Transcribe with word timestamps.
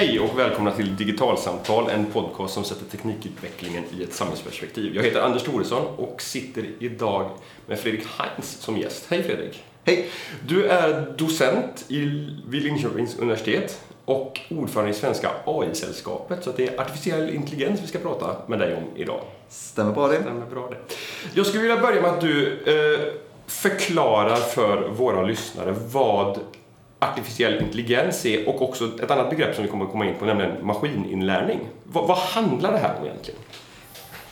Hej 0.00 0.20
och 0.20 0.38
välkomna 0.38 0.72
till 0.72 0.96
Digitalsamtal, 0.96 1.90
en 1.90 2.06
podcast 2.06 2.54
som 2.54 2.64
sätter 2.64 2.84
teknikutvecklingen 2.84 3.84
i 3.98 4.02
ett 4.02 4.12
samhällsperspektiv. 4.12 4.96
Jag 4.96 5.02
heter 5.02 5.20
Anders 5.20 5.42
Thoresson 5.42 5.86
och 5.96 6.22
sitter 6.22 6.66
idag 6.78 7.30
med 7.66 7.78
Fredrik 7.78 8.06
Heinz 8.18 8.50
som 8.60 8.78
gäst. 8.78 9.06
Hej 9.10 9.22
Fredrik! 9.22 9.64
Hej! 9.84 10.10
Du 10.46 10.66
är 10.66 11.14
docent 11.16 11.84
vid 11.88 12.62
Linköpings 12.62 13.18
universitet 13.18 13.80
och 14.04 14.40
ordförande 14.50 14.90
i 14.90 14.94
Svenska 14.94 15.30
AI-sällskapet. 15.44 16.44
Så 16.44 16.52
det 16.56 16.68
är 16.68 16.80
artificiell 16.80 17.34
intelligens 17.34 17.82
vi 17.82 17.86
ska 17.86 17.98
prata 17.98 18.36
med 18.46 18.58
dig 18.58 18.74
om 18.74 18.84
idag. 18.96 19.20
Stämmer 19.48 19.92
bra 19.92 20.08
det. 20.08 20.20
Stämmer 20.20 20.46
bra 20.46 20.70
det. 20.70 20.94
Jag 21.34 21.46
skulle 21.46 21.62
vilja 21.62 21.80
börja 21.80 22.02
med 22.02 22.10
att 22.10 22.20
du 22.20 22.62
eh, 22.66 23.12
förklarar 23.46 24.36
för 24.36 24.88
våra 24.88 25.22
lyssnare 25.22 25.74
vad 25.92 26.38
artificiell 27.00 27.62
intelligens 27.62 28.26
är 28.26 28.48
och 28.48 28.62
också 28.62 28.84
ett 29.02 29.10
annat 29.10 29.30
begrepp 29.30 29.54
som 29.54 29.64
vi 29.64 29.70
kommer 29.70 29.84
att 29.84 29.92
komma 29.92 30.06
in 30.06 30.14
på, 30.18 30.24
nämligen 30.24 30.66
maskininlärning. 30.66 31.58
Vad, 31.84 32.06
vad 32.08 32.16
handlar 32.16 32.72
det 32.72 32.78
här 32.78 32.94
om 33.00 33.06
egentligen? 33.06 33.40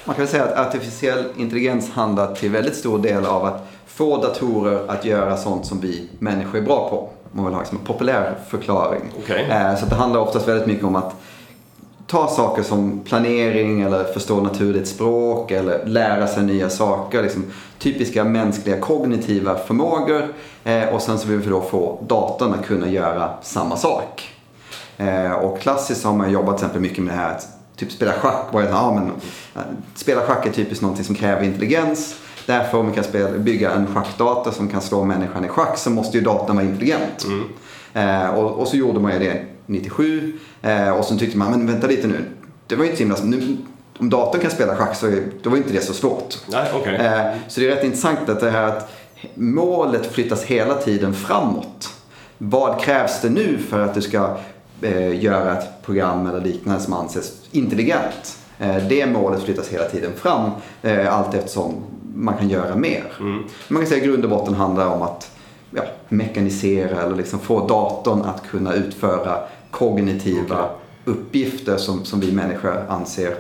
Man 0.05 0.17
kan 0.17 0.27
säga 0.27 0.45
att 0.45 0.67
artificiell 0.67 1.25
intelligens 1.37 1.91
handlar 1.91 2.35
till 2.35 2.51
väldigt 2.51 2.77
stor 2.77 2.99
del 2.99 3.27
av 3.27 3.45
att 3.45 3.69
få 3.87 4.23
datorer 4.23 4.91
att 4.91 5.05
göra 5.05 5.37
sånt 5.37 5.67
som 5.67 5.81
vi 5.81 6.09
människor 6.19 6.59
är 6.59 6.63
bra 6.63 6.91
på. 6.91 7.11
Man 7.33 7.45
vill 7.45 7.55
ha 7.55 7.61
liksom 7.61 7.79
en 7.79 7.85
populär 7.85 8.35
förklaring. 8.49 9.03
Okay. 9.19 9.43
Eh, 9.45 9.77
så 9.77 9.87
det 9.87 9.95
handlar 9.95 10.21
oftast 10.21 10.49
väldigt 10.49 10.67
mycket 10.67 10.85
om 10.85 10.97
att 10.97 11.18
ta 12.09 12.29
saker 12.29 12.63
som 12.63 13.01
planering 13.05 13.81
eller 13.81 14.05
förstå 14.05 14.41
naturligt 14.41 14.89
språk 14.89 15.51
eller 15.51 15.87
lära 15.87 16.27
sig 16.27 16.43
nya 16.43 16.71
saker. 16.71 17.23
Liksom 17.23 17.45
typiska 17.79 18.25
mänskliga 18.25 18.81
kognitiva 18.81 19.59
förmågor. 19.59 20.35
Eh, 20.65 20.89
och 20.89 21.03
sen 21.03 21.19
så 21.19 21.29
vill 21.29 21.39
vi 21.39 21.51
då 21.51 21.61
få 21.61 21.99
datorn 22.09 22.55
att 22.55 22.67
kunna 22.67 22.89
göra 22.89 23.31
samma 23.43 23.77
sak. 23.77 24.31
Eh, 24.97 25.33
och 25.33 25.61
klassiskt 25.61 26.05
har 26.05 26.13
man 26.13 26.33
jobbat 26.33 26.59
till 26.59 26.67
exempel 26.67 26.83
mycket 26.83 27.05
med 27.05 27.15
det 27.15 27.19
här 27.19 27.31
att 27.31 27.49
typ 27.77 27.93
spela 27.93 28.13
schack. 28.13 28.53
Det, 28.53 28.63
ja, 28.63 28.95
men, 28.95 29.13
spela 29.95 30.21
schack 30.21 30.47
är 30.47 30.53
typiskt 30.53 30.83
någonting 30.83 31.05
som 31.05 31.15
kräver 31.15 31.43
intelligens. 31.43 32.15
Därför 32.47 32.79
om 32.79 32.89
vi 32.89 32.95
kan 32.95 33.05
spela, 33.05 33.31
bygga 33.39 33.71
en 33.71 33.87
schackdator 33.87 34.51
som 34.51 34.69
kan 34.69 34.81
slå 34.81 35.05
människan 35.05 35.45
i 35.45 35.49
schack 35.49 35.79
så 35.79 35.91
måste 35.91 36.19
ju 36.19 36.25
datorn 36.25 36.57
vara 36.57 36.67
intelligent. 36.67 37.25
Mm. 37.25 37.45
Eh, 37.95 38.31
och, 38.31 38.51
och, 38.51 38.69
så 38.69 38.77
gjorde 38.77 39.01
man 39.01 39.13
ju 39.13 39.19
det 39.19 39.58
97 39.69 40.33
eh, 40.63 40.91
och 40.91 41.05
så 41.05 41.19
tyckte 41.19 41.39
man, 41.39 41.51
men 41.51 41.67
vänta 41.67 41.87
lite 41.87 42.07
nu. 42.07 42.25
Det 42.67 42.77
var 42.77 42.85
ju 42.85 42.91
inte 42.91 43.17
så 43.17 43.23
himla, 43.23 43.37
nu, 43.37 43.57
om 43.99 44.11
datorn 44.11 44.41
kan 44.41 44.51
spela 44.51 44.77
schack 44.77 44.97
så 44.97 45.21
då 45.43 45.51
var 45.51 45.57
inte 45.57 45.73
det 45.73 45.81
så 45.81 45.93
svårt. 45.93 46.39
Nej, 46.47 46.73
okay. 46.81 46.95
eh, 46.95 47.35
så 47.49 47.61
det 47.61 47.67
är 47.67 47.75
rätt 47.75 47.85
intressant 47.85 48.29
att 48.29 48.41
det 48.41 48.51
här 48.51 48.63
att 48.63 48.91
målet 49.35 50.13
flyttas 50.13 50.45
hela 50.45 50.75
tiden 50.75 51.15
framåt. 51.15 51.95
Vad 52.39 52.81
krävs 52.81 53.21
det 53.23 53.31
nu 53.31 53.59
för 53.59 53.81
att 53.81 53.95
du 53.95 54.03
ska 54.03 54.37
eh, 54.83 55.25
göra 55.25 55.59
ett 55.59 55.83
program 55.83 56.27
eller 56.27 56.41
liknande 56.41 56.81
som 56.81 56.93
anses 56.93 57.33
intelligent? 57.51 58.39
Eh, 58.59 58.77
det 58.89 59.07
målet 59.07 59.43
flyttas 59.43 59.69
hela 59.69 59.85
tiden 59.85 60.13
fram 60.17 60.51
eh, 60.83 61.15
allt 61.15 61.35
eftersom 61.35 61.75
man 62.15 62.37
kan 62.37 62.49
göra 62.49 62.77
mer. 62.77 63.05
Mm. 63.21 63.45
Man 63.69 63.83
kan 63.83 63.89
säga 63.89 64.01
att 64.03 64.07
grund 64.07 64.25
och 64.25 64.31
botten 64.31 64.55
handlar 64.55 64.87
om 64.87 65.03
att 65.03 65.31
ja, 65.71 65.83
mekanisera 66.09 67.03
eller 67.03 67.17
liksom 67.17 67.39
få 67.39 67.67
datorn 67.67 68.23
att 68.23 68.49
kunna 68.51 68.75
utföra 68.75 69.39
kognitiva 69.71 70.65
okay. 70.65 70.77
uppgifter 71.05 71.77
som, 71.77 72.05
som 72.05 72.21
vi 72.21 72.33
människor 72.33 72.87
anser 72.89 73.35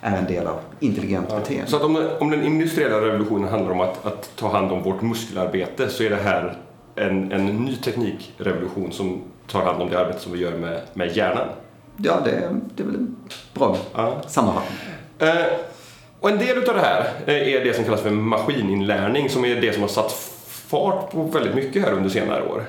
är 0.00 0.16
en 0.16 0.26
del 0.26 0.46
av 0.46 0.60
intelligent 0.80 1.26
ja. 1.30 1.38
beteende. 1.38 1.70
Så 1.70 1.84
om, 1.84 2.08
om 2.20 2.30
den 2.30 2.42
industriella 2.42 3.00
revolutionen 3.00 3.48
handlar 3.48 3.70
om 3.70 3.80
att, 3.80 4.06
att 4.06 4.36
ta 4.36 4.52
hand 4.52 4.72
om 4.72 4.82
vårt 4.82 5.02
muskelarbete 5.02 5.88
så 5.88 6.02
är 6.02 6.10
det 6.10 6.16
här 6.16 6.56
en, 6.94 7.32
en 7.32 7.46
ny 7.46 7.76
teknikrevolution 7.76 8.92
som 8.92 9.22
tar 9.46 9.62
hand 9.62 9.82
om 9.82 9.90
det 9.90 10.00
arbete 10.00 10.20
som 10.20 10.32
vi 10.32 10.38
gör 10.38 10.58
med, 10.58 10.80
med 10.92 11.16
hjärnan? 11.16 11.48
Ja, 11.96 12.20
det, 12.24 12.30
det 12.74 12.82
är 12.82 12.86
väl 12.86 12.94
en 12.94 13.16
bra 13.54 13.76
ja. 13.94 14.22
sammanfattning. 14.26 14.78
Eh, 15.18 15.28
och 16.20 16.30
en 16.30 16.38
del 16.38 16.58
av 16.58 16.74
det 16.74 16.80
här 16.80 17.10
är 17.26 17.64
det 17.64 17.74
som 17.74 17.84
kallas 17.84 18.00
för 18.00 18.10
maskininlärning 18.10 19.30
som 19.30 19.44
är 19.44 19.60
det 19.60 19.72
som 19.72 19.82
har 19.82 19.88
satt 19.88 20.12
fart 20.48 21.10
på 21.10 21.22
väldigt 21.22 21.54
mycket 21.54 21.82
här 21.82 21.92
under 21.92 22.10
senare 22.10 22.42
år. 22.46 22.64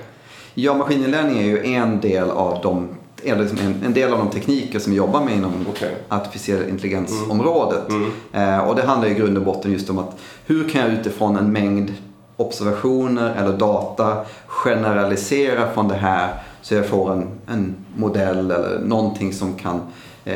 Ja, 0.53 0.73
maskininlärning 0.73 1.39
är 1.39 1.43
ju 1.43 1.73
en 1.73 1.99
del 1.99 2.29
av 2.29 2.59
de 2.61 2.89
är 3.29 3.35
liksom 3.35 3.57
en, 3.57 3.83
en, 3.85 3.93
del 3.93 4.13
av 4.13 4.19
de 4.19 4.29
tekniker 4.29 4.79
som 4.79 4.91
vi 4.91 4.97
jobbar 4.97 5.23
med 5.23 5.35
inom 5.35 5.67
okay. 5.69 5.91
artificiell 6.09 6.69
intelligensområdet. 6.69 7.89
Mm. 7.89 8.11
Mm. 8.31 8.59
Eh, 8.59 8.67
och 8.67 8.75
det 8.75 8.83
handlar 8.83 9.09
i 9.09 9.13
grund 9.13 9.37
och 9.37 9.43
botten 9.43 9.71
just 9.71 9.89
om 9.89 9.97
att 9.97 10.17
hur 10.45 10.69
kan 10.69 10.81
jag 10.81 10.91
utifrån 10.91 11.37
en 11.37 11.51
mängd 11.51 11.93
observationer 12.37 13.35
eller 13.35 13.57
data 13.57 14.17
generalisera 14.47 15.73
från 15.73 15.87
det 15.87 15.95
här 15.95 16.33
så 16.61 16.73
jag 16.73 16.87
får 16.87 17.11
en, 17.11 17.27
en 17.47 17.75
modell 17.95 18.51
eller 18.51 18.79
någonting 18.79 19.33
som 19.33 19.53
kan 19.53 19.81
eh, 20.25 20.35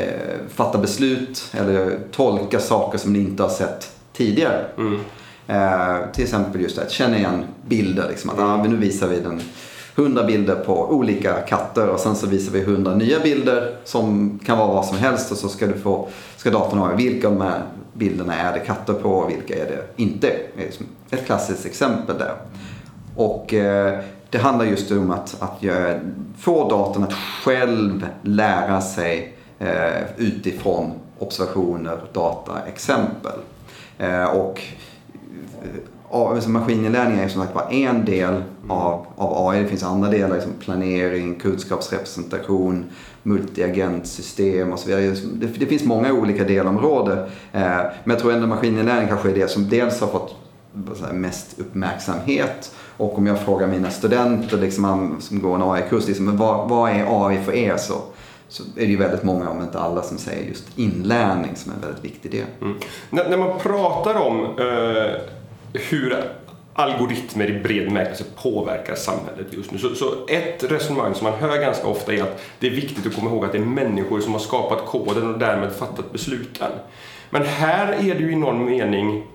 fatta 0.54 0.78
beslut 0.78 1.52
eller 1.52 1.98
tolka 2.12 2.60
saker 2.60 2.98
som 2.98 3.12
ni 3.12 3.18
inte 3.18 3.42
har 3.42 3.50
sett 3.50 3.92
tidigare. 4.12 4.64
Mm. 4.78 5.00
Eh, 5.46 6.10
till 6.12 6.24
exempel 6.24 6.60
just 6.60 6.76
det 6.76 6.82
att 6.82 6.90
känna 6.90 7.18
igen 7.18 7.44
bilder. 7.66 8.08
Liksom, 8.08 8.30
att, 8.30 8.38
ah, 8.38 8.62
nu 8.62 8.76
visar 8.76 9.08
vi 9.08 9.20
den 9.20 9.40
100 10.00 10.24
bilder 10.24 10.54
på 10.54 10.90
olika 10.90 11.32
katter 11.32 11.88
och 11.88 12.00
sen 12.00 12.16
så 12.16 12.26
visar 12.26 12.52
vi 12.52 12.60
100 12.60 12.94
nya 12.94 13.20
bilder 13.20 13.76
som 13.84 14.38
kan 14.44 14.58
vara 14.58 14.68
vad 14.68 14.86
som 14.86 14.98
helst 14.98 15.32
och 15.32 15.38
så 15.38 15.48
ska, 15.48 15.66
du 15.66 15.78
få, 15.78 16.08
ska 16.36 16.50
datorn 16.50 16.78
ha 16.78 16.94
vilka 16.94 17.28
av 17.28 17.34
de 17.34 17.42
här 17.42 17.62
bilderna 17.92 18.34
är 18.34 18.52
det 18.52 18.60
katter 18.60 18.92
på 18.92 19.08
och 19.08 19.30
vilka 19.30 19.54
är 19.54 19.66
det 19.66 20.02
inte. 20.02 20.36
Det 20.56 21.16
är 21.16 21.20
ett 21.20 21.26
klassiskt 21.26 21.66
exempel 21.66 22.18
där. 22.18 22.34
Och 23.16 23.54
eh, 23.54 23.98
det 24.30 24.38
handlar 24.38 24.64
just 24.64 24.90
om 24.90 25.10
att, 25.10 25.36
att 25.42 25.64
få 26.38 26.68
datorn 26.68 27.02
att 27.02 27.12
själv 27.44 28.06
lära 28.22 28.80
sig 28.80 29.36
eh, 29.58 30.02
utifrån 30.16 30.92
observationer, 31.18 31.98
data, 32.12 32.52
exempel. 32.66 33.38
Eh, 33.98 34.24
och 34.24 34.60
alltså 36.10 36.50
maskininlärning 36.50 37.18
är 37.18 37.28
som 37.28 37.42
sagt 37.42 37.54
bara 37.54 37.68
en 37.68 38.04
del 38.04 38.42
av, 38.68 39.06
av 39.16 39.48
AI. 39.48 39.62
Det 39.62 39.68
finns 39.68 39.82
andra 39.82 40.10
delar, 40.10 40.34
liksom 40.34 40.52
planering, 40.60 41.34
kunskapsrepresentation, 41.34 42.84
multiagentsystem 43.22 44.72
och 44.72 44.78
så 44.78 44.88
vidare. 44.88 45.16
Det, 45.32 45.46
det 45.46 45.66
finns 45.66 45.84
många 45.84 46.12
olika 46.12 46.44
delområden. 46.44 47.18
Eh, 47.52 47.62
men 47.62 47.90
jag 48.04 48.18
tror 48.18 48.32
ändå 48.32 48.46
maskininlärning 48.46 49.08
kanske 49.08 49.30
är 49.30 49.34
det 49.34 49.48
som 49.48 49.68
dels 49.68 50.00
har 50.00 50.08
fått 50.08 50.36
mest 51.12 51.60
uppmärksamhet. 51.60 52.74
Och 52.96 53.18
om 53.18 53.26
jag 53.26 53.40
frågar 53.40 53.66
mina 53.66 53.90
studenter 53.90 54.56
liksom, 54.56 55.16
som 55.20 55.40
går 55.40 55.54
en 55.54 55.62
AI-kurs, 55.62 56.08
liksom, 56.08 56.36
vad, 56.36 56.68
vad 56.68 56.90
är 56.90 57.26
AI 57.26 57.38
för 57.44 57.52
er? 57.52 57.76
Så, 57.76 57.94
så 58.48 58.62
är 58.62 58.80
det 58.80 58.84
ju 58.84 58.96
väldigt 58.96 59.22
många, 59.22 59.50
om 59.50 59.62
inte 59.62 59.78
alla, 59.78 60.02
som 60.02 60.18
säger 60.18 60.48
just 60.48 60.78
inlärning 60.78 61.56
som 61.56 61.72
är 61.72 61.76
en 61.76 61.82
väldigt 61.82 62.04
viktig 62.04 62.30
del. 62.30 62.46
Mm. 62.60 62.76
När, 63.10 63.28
när, 63.28 63.36
man 63.36 63.58
pratar 63.58 64.14
om 64.14 64.44
eh, 64.44 65.20
hur 65.72 66.24
algoritmer 66.74 67.50
i 67.50 67.60
bred 67.60 67.84
bemärkelse 67.84 68.24
påverkar 68.42 68.94
samhället 68.94 69.46
just 69.50 69.70
nu. 69.72 69.78
Så, 69.78 69.94
så, 69.94 70.26
ett 70.28 70.64
resonemang 70.64 71.14
som 71.14 71.24
man 71.24 71.38
hör 71.38 71.60
ganska 71.60 71.86
ofta 71.86 72.14
är 72.14 72.22
att 72.22 72.42
det 72.58 72.66
är 72.66 72.70
viktigt 72.70 73.06
att 73.06 73.14
komma 73.14 73.30
ihåg 73.30 73.44
att 73.44 73.52
det 73.52 73.58
är 73.58 73.62
människor 73.62 74.20
som 74.20 74.32
har 74.32 74.40
skapat 74.40 74.86
koden 74.86 75.34
och 75.34 75.38
därmed 75.38 75.72
fattat 75.72 76.12
besluten. 76.12 76.70
Men 77.30 77.42
här 77.42 77.92
är 77.92 78.14
det 78.14 78.20
ju 78.20 78.32
i 78.32 78.36
någon 78.36 78.64
mening 78.64 79.26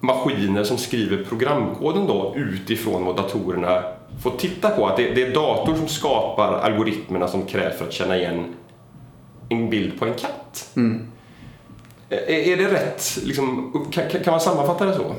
maskiner 0.00 0.64
som 0.64 0.78
skriver 0.78 1.24
programkoden 1.24 2.06
då 2.06 2.34
utifrån 2.36 3.04
vad 3.04 3.16
datorerna 3.16 3.82
får 4.22 4.30
titta 4.30 4.70
på. 4.70 4.86
Att 4.86 4.96
det, 4.96 5.14
det 5.14 5.22
är 5.22 5.34
dator 5.34 5.74
som 5.74 5.88
skapar 5.88 6.52
algoritmerna 6.52 7.28
som 7.28 7.46
krävs 7.46 7.78
för 7.78 7.86
att 7.86 7.92
känna 7.92 8.16
igen 8.16 8.54
en 9.48 9.70
bild 9.70 9.98
på 9.98 10.04
en 10.04 10.14
katt. 10.14 10.70
Mm. 10.76 11.06
Är, 12.08 12.30
är 12.30 12.56
det 12.56 12.72
rätt? 12.72 13.18
Liksom, 13.24 13.72
kan, 13.92 14.08
kan 14.08 14.30
man 14.30 14.40
sammanfatta 14.40 14.84
det 14.84 14.94
så? 14.94 15.14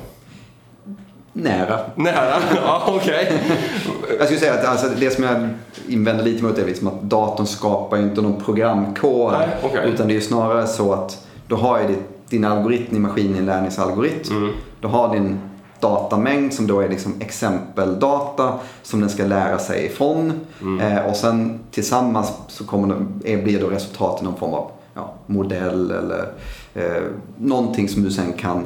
Nära. 1.36 1.80
Nära, 1.94 2.34
ja 2.54 2.82
okej. 2.86 3.26
Okay. 3.26 4.16
jag 4.18 4.26
skulle 4.26 4.40
säga 4.40 4.54
att 4.54 4.64
alltså, 4.64 4.88
det 5.00 5.10
som 5.10 5.24
jag 5.24 5.48
invänder 5.88 6.24
lite 6.24 6.44
mot 6.44 6.58
är 6.58 6.66
liksom 6.66 6.88
att 6.88 7.02
datorn 7.02 7.46
skapar 7.46 7.98
inte 7.98 8.22
någon 8.22 8.42
programkod. 8.42 9.32
Nej, 9.32 9.48
okay. 9.62 9.88
Utan 9.90 10.08
det 10.08 10.16
är 10.16 10.20
snarare 10.20 10.66
så 10.66 10.92
att 10.92 11.26
du 11.48 11.54
har 11.54 11.80
ju 11.80 11.96
din 12.28 12.44
algoritm, 12.44 12.86
din 12.90 13.02
maskininlärningsalgoritm. 13.02 14.36
Mm. 14.36 14.54
Du 14.80 14.88
har 14.88 15.14
din 15.14 15.40
datamängd 15.80 16.54
som 16.54 16.66
då 16.66 16.80
är 16.80 16.88
liksom 16.88 17.14
exempeldata 17.20 18.52
som 18.82 19.00
den 19.00 19.10
ska 19.10 19.24
lära 19.24 19.58
sig 19.58 19.86
ifrån. 19.86 20.32
Mm. 20.62 20.80
Eh, 20.80 21.06
och 21.06 21.16
sen 21.16 21.60
tillsammans 21.70 22.32
så 22.48 22.64
kommer 22.64 23.06
det, 23.22 23.36
blir 23.36 23.60
då 23.60 23.66
resultatet 23.66 24.24
någon 24.24 24.36
form 24.36 24.54
av 24.54 24.70
ja, 24.94 25.14
modell 25.26 25.90
eller 25.90 26.28
eh, 26.74 27.02
någonting 27.38 27.88
som 27.88 28.02
du 28.02 28.10
sen 28.10 28.32
kan 28.32 28.64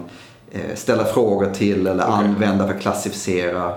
ställa 0.74 1.04
frågor 1.04 1.50
till 1.50 1.86
eller 1.86 2.04
okay. 2.04 2.24
använda 2.24 2.66
för 2.66 2.74
att 2.74 2.80
klassificera 2.80 3.74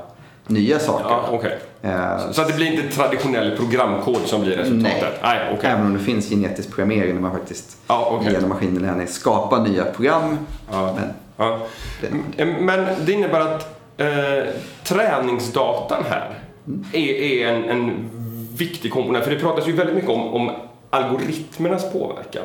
nya 0.47 0.79
saker. 0.79 1.05
Ja, 1.09 1.29
okay. 1.31 1.51
Eh, 1.81 2.31
så 2.31 2.41
att 2.41 2.47
det 2.47 2.53
blir 2.53 2.67
inte 2.67 2.95
traditionell 2.95 3.57
programkod 3.57 4.21
som 4.25 4.41
blir 4.41 4.57
resultatet? 4.57 5.19
Nej, 5.23 5.53
okay. 5.57 5.71
även 5.71 5.85
om 5.85 5.93
det 5.93 5.99
finns 5.99 6.29
genetisk 6.29 6.69
programmering 6.69 7.13
när 7.13 7.21
man 7.21 7.31
faktiskt 7.31 7.77
ja, 7.87 8.17
okay. 8.19 8.33
genom 8.33 8.49
maskininlärning 8.49 9.07
skapar 9.07 9.59
nya 9.59 9.85
program. 9.85 10.37
Ja. 10.71 10.95
Men, 10.95 11.09
ja. 11.37 11.59
Det... 12.01 12.45
men 12.45 12.87
det 13.05 13.11
innebär 13.11 13.39
att 13.39 13.81
eh, 13.97 14.53
träningsdatan 14.83 16.03
här 16.09 16.29
mm. 16.67 16.85
är, 16.93 17.13
är 17.13 17.47
en, 17.47 17.69
en, 17.69 18.09
viktig 18.57 18.93
komponent. 18.93 19.23
För 19.23 19.31
det 19.31 19.39
pratas 19.39 19.67
ju 19.67 19.71
väldigt 19.71 19.95
mycket 19.95 20.09
om, 20.09 20.33
om 20.33 20.51
algoritmernas 20.89 21.93
påverkan. 21.93 22.43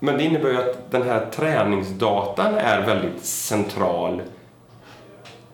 Men 0.00 0.16
det 0.16 0.24
innebär 0.24 0.50
ju 0.50 0.56
att 0.56 0.90
den 0.90 1.02
här 1.02 1.26
träningsdatan 1.34 2.54
är 2.54 2.86
väldigt 2.86 3.24
central 3.24 4.22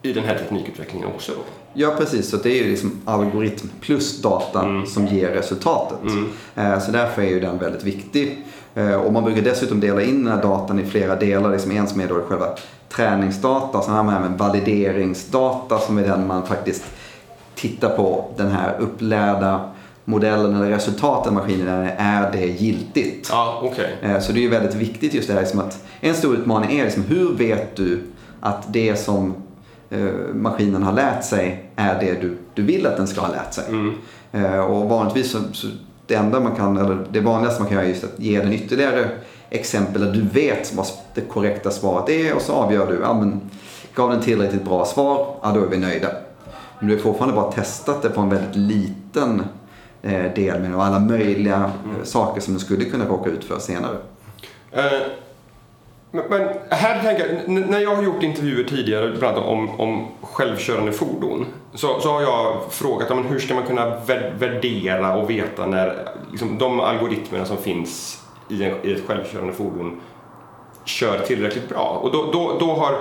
i 0.02 0.12
den 0.12 0.24
här 0.24 0.38
teknikutvecklingen 0.38 1.08
också. 1.08 1.32
Ja, 1.74 1.94
precis. 1.98 2.30
Så 2.30 2.36
det 2.36 2.50
är 2.50 2.64
ju 2.64 2.70
liksom 2.70 3.00
algoritm 3.04 3.68
plus 3.80 4.22
datan 4.22 4.70
mm. 4.70 4.86
som 4.86 5.06
ger 5.06 5.28
resultatet. 5.28 6.02
Mm. 6.02 6.28
Eh, 6.56 6.80
så 6.80 6.92
därför 6.92 7.22
är 7.22 7.28
ju 7.28 7.40
den 7.40 7.58
väldigt 7.58 7.84
viktig. 7.84 8.44
Eh, 8.74 8.94
och 8.94 9.12
man 9.12 9.24
brukar 9.24 9.42
dessutom 9.42 9.80
dela 9.80 10.02
in 10.02 10.24
den 10.24 10.34
här 10.34 10.42
datan 10.42 10.78
i 10.78 10.84
flera 10.84 11.16
delar. 11.16 11.50
Liksom 11.50 11.70
en 11.70 11.88
som 11.88 12.00
är 12.00 12.08
då 12.08 12.22
själva 12.22 12.46
träningsdata, 12.88 13.82
sen 13.82 13.94
har 13.94 14.02
man 14.02 14.14
även 14.14 14.36
valideringsdata 14.36 15.78
som 15.78 15.98
är 15.98 16.02
den 16.02 16.26
man 16.26 16.46
faktiskt 16.46 16.84
tittar 17.54 17.96
på 17.96 18.30
den 18.36 18.50
här 18.50 18.76
upplärda 18.78 19.70
modellen 20.04 20.56
eller 20.56 20.70
resultaten 20.70 21.34
maskinen 21.34 21.90
är 21.98 22.32
det 22.32 22.46
giltigt. 22.46 23.28
Ja, 23.30 23.60
okay. 23.62 23.86
Eh, 24.02 24.20
så 24.20 24.32
det 24.32 24.38
är 24.38 24.42
ju 24.42 24.48
väldigt 24.48 24.74
viktigt 24.74 25.14
just 25.14 25.28
det 25.28 25.34
här 25.34 25.40
liksom 25.40 25.60
att 25.60 25.84
en 26.00 26.14
stor 26.14 26.34
utmaning 26.34 26.78
är 26.78 26.84
liksom 26.84 27.02
hur 27.02 27.34
vet 27.34 27.76
du 27.76 28.02
att 28.40 28.72
det 28.72 28.96
som 28.96 29.34
eh, 29.90 30.04
maskinen 30.34 30.82
har 30.82 30.92
lärt 30.92 31.24
sig 31.24 31.70
är 31.76 32.00
det 32.00 32.20
du, 32.20 32.38
du 32.54 32.62
vill 32.62 32.86
att 32.86 32.96
den 32.96 33.06
ska 33.06 33.20
ha 33.20 33.28
lärt 33.28 33.54
sig. 33.54 33.64
Mm. 33.68 33.94
Eh, 34.32 34.60
och 34.60 34.88
vanligtvis 34.88 35.30
så, 35.30 35.38
så, 35.52 35.66
det 36.06 36.14
enda 36.14 36.40
man 36.40 36.56
kan, 36.56 36.76
eller 36.76 37.06
det 37.10 37.20
vanligaste 37.20 37.62
man 37.62 37.68
kan 37.68 37.76
göra 37.76 37.86
är 37.86 37.90
just 37.90 38.04
att 38.04 38.20
ge 38.20 38.40
den 38.40 38.52
ytterligare 38.52 39.08
exempel 39.50 40.02
där 40.02 40.12
du 40.12 40.22
vet 40.22 40.74
vad 40.74 40.86
det 41.14 41.20
korrekta 41.20 41.70
svaret 41.70 42.08
är 42.08 42.34
och 42.34 42.42
så 42.42 42.52
avgör 42.52 42.86
du, 42.86 43.00
ja 43.02 43.14
men 43.14 43.40
gav 43.94 44.10
den 44.10 44.20
tillräckligt 44.20 44.64
bra 44.64 44.84
svar, 44.84 45.36
ja 45.42 45.52
då 45.54 45.60
är 45.64 45.66
vi 45.66 45.78
nöjda. 45.78 46.08
Men 46.78 46.88
du 46.88 46.94
har 46.94 47.02
fortfarande 47.02 47.36
bara 47.36 47.52
testat 47.52 48.02
det 48.02 48.08
på 48.08 48.20
en 48.20 48.30
väldigt 48.30 48.56
liten 48.56 49.42
eh, 50.02 50.34
del 50.34 50.60
med 50.60 50.74
alla 50.74 50.98
möjliga 50.98 51.56
mm. 51.56 52.04
saker 52.04 52.40
som 52.40 52.54
den 52.54 52.60
skulle 52.60 52.84
kunna 52.84 53.06
råka 53.06 53.30
ut 53.30 53.44
för 53.44 53.58
senare. 53.58 53.96
Uh, 54.76 54.82
men, 56.10 56.24
men, 56.30 56.48
här 56.70 57.02
tänker 57.02 57.42
jag, 57.46 57.68
när 57.68 57.80
jag 57.80 57.94
har 57.94 58.02
gjort 58.02 58.22
intervjuer 58.22 58.64
tidigare 58.64 59.16
bland 59.18 59.36
annat 59.36 59.48
om, 59.48 59.80
om 59.80 60.08
självkörande 60.20 60.92
fordon 60.92 61.46
så, 61.74 62.00
så 62.00 62.12
har 62.12 62.22
jag 62.22 62.62
frågat 62.70 63.08
men 63.08 63.24
hur 63.24 63.38
ska 63.38 63.54
man 63.54 63.66
kunna 63.66 63.96
värdera 64.38 65.16
och 65.16 65.30
veta 65.30 65.66
när 65.66 66.08
liksom, 66.30 66.58
de 66.58 66.80
algoritmerna 66.80 67.44
som 67.44 67.56
finns 67.56 68.22
i, 68.48 68.64
en, 68.64 68.76
i 68.82 68.92
ett 68.92 69.06
självkörande 69.06 69.52
fordon 69.52 70.00
kör 70.84 71.18
tillräckligt 71.18 71.68
bra. 71.68 72.00
Och 72.02 72.12
då, 72.12 72.32
då, 72.32 72.56
då 72.60 72.72
har 72.74 72.92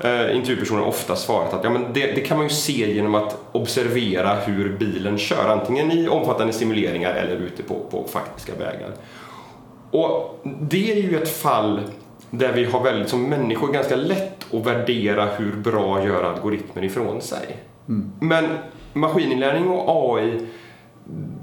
eh, 0.00 0.36
intervjupersonen 0.36 0.84
ofta 0.84 1.16
svarat 1.16 1.54
att 1.54 1.64
ja, 1.64 1.70
men 1.70 1.92
det, 1.92 2.06
det, 2.06 2.20
kan 2.20 2.36
man 2.36 2.46
ju 2.46 2.50
se 2.50 2.94
genom 2.94 3.14
att 3.14 3.36
observera 3.52 4.34
hur 4.34 4.76
bilen 4.78 5.18
kör, 5.18 5.48
antingen 5.48 5.92
i 5.92 6.08
omfattande 6.08 6.52
simuleringar 6.52 7.14
eller 7.14 7.36
ute 7.36 7.62
på, 7.62 7.74
på 7.90 8.04
faktiska 8.08 8.52
vägar. 8.54 8.90
Och 9.90 10.40
det 10.60 10.92
är 10.92 10.96
ju 10.96 11.22
ett 11.22 11.36
fall 11.36 11.80
där 12.30 12.52
vi 12.52 12.64
har 12.64 12.82
väldigt, 12.82 13.08
som 13.08 13.22
människor 13.22 13.72
ganska 13.72 13.96
lätt 13.96 14.54
att 14.54 14.66
värdera 14.66 15.24
hur 15.24 15.52
bra 15.52 16.04
gör 16.04 16.22
algoritmer 16.22 16.84
ifrån 16.84 17.20
sig. 17.20 17.56
Mm. 17.88 18.12
Men 18.20 18.44
maskininlärning 18.92 19.68
och 19.68 20.14
AI 20.14 20.46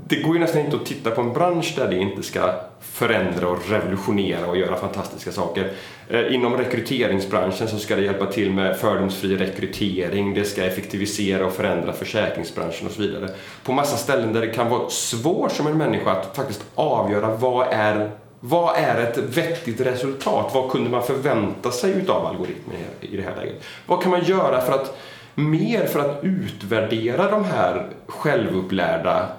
det 0.08 0.16
går 0.16 0.36
ju 0.36 0.40
nästan 0.40 0.62
inte 0.62 0.76
att 0.76 0.86
titta 0.86 1.12
på 1.12 1.22
en 1.22 1.34
bransch 1.34 1.74
där 1.78 1.88
det 1.88 1.98
inte 1.98 2.24
ska 2.24 2.54
förändra 2.80 3.48
och 3.48 3.70
revolutionera 3.70 4.48
och 4.48 4.58
göra 4.58 4.76
fantastiska 4.76 5.32
saker. 5.32 5.72
Eh, 6.10 6.36
inom 6.36 6.58
rekryteringsbranschen 6.58 7.68
så 7.68 7.78
ska 7.78 7.96
det 7.96 8.02
hjälpa 8.02 8.26
till 8.26 8.52
med 8.52 8.78
fördomsfri 8.78 9.38
rekrytering, 9.38 10.34
det 10.34 10.46
ska 10.46 10.64
effektivisera 10.66 11.46
och 11.46 11.54
förändra 11.54 11.94
försäkringsbranschen 11.94 12.88
och 12.88 12.94
så 12.94 13.02
vidare. 13.02 13.30
På 13.64 13.72
massa 13.72 13.98
ställen 13.98 14.34
där 14.34 14.42
det 14.42 14.48
kan 14.54 14.70
vara 14.70 14.90
svårt 14.90 15.52
som 15.52 15.68
en 15.68 15.78
människa 15.78 16.12
att 16.12 16.36
faktiskt 16.36 16.66
avgöra 16.76 17.36
vad 17.36 17.68
är 17.72 18.12
vad 18.40 18.76
är 18.76 19.02
ett 19.02 19.18
vettigt 19.18 19.82
resultat? 19.82 20.52
Vad 20.54 20.72
kunde 20.72 20.90
man 20.90 21.04
förvänta 21.04 21.72
sig 21.72 21.92
utav 21.92 22.26
algoritmer 22.26 22.76
i 23.02 23.18
det 23.18 23.24
här 23.24 23.36
läget? 23.36 23.64
Vad 23.86 24.02
kan 24.02 24.12
man 24.12 24.24
göra 24.24 24.62
för 24.62 24.74
att 24.74 24.98
mer 25.36 25.86
för 25.86 26.00
att 26.00 26.24
utvärdera 26.24 27.32
de 27.32 27.44
här 27.44 27.90
självupplärda 28.08 29.30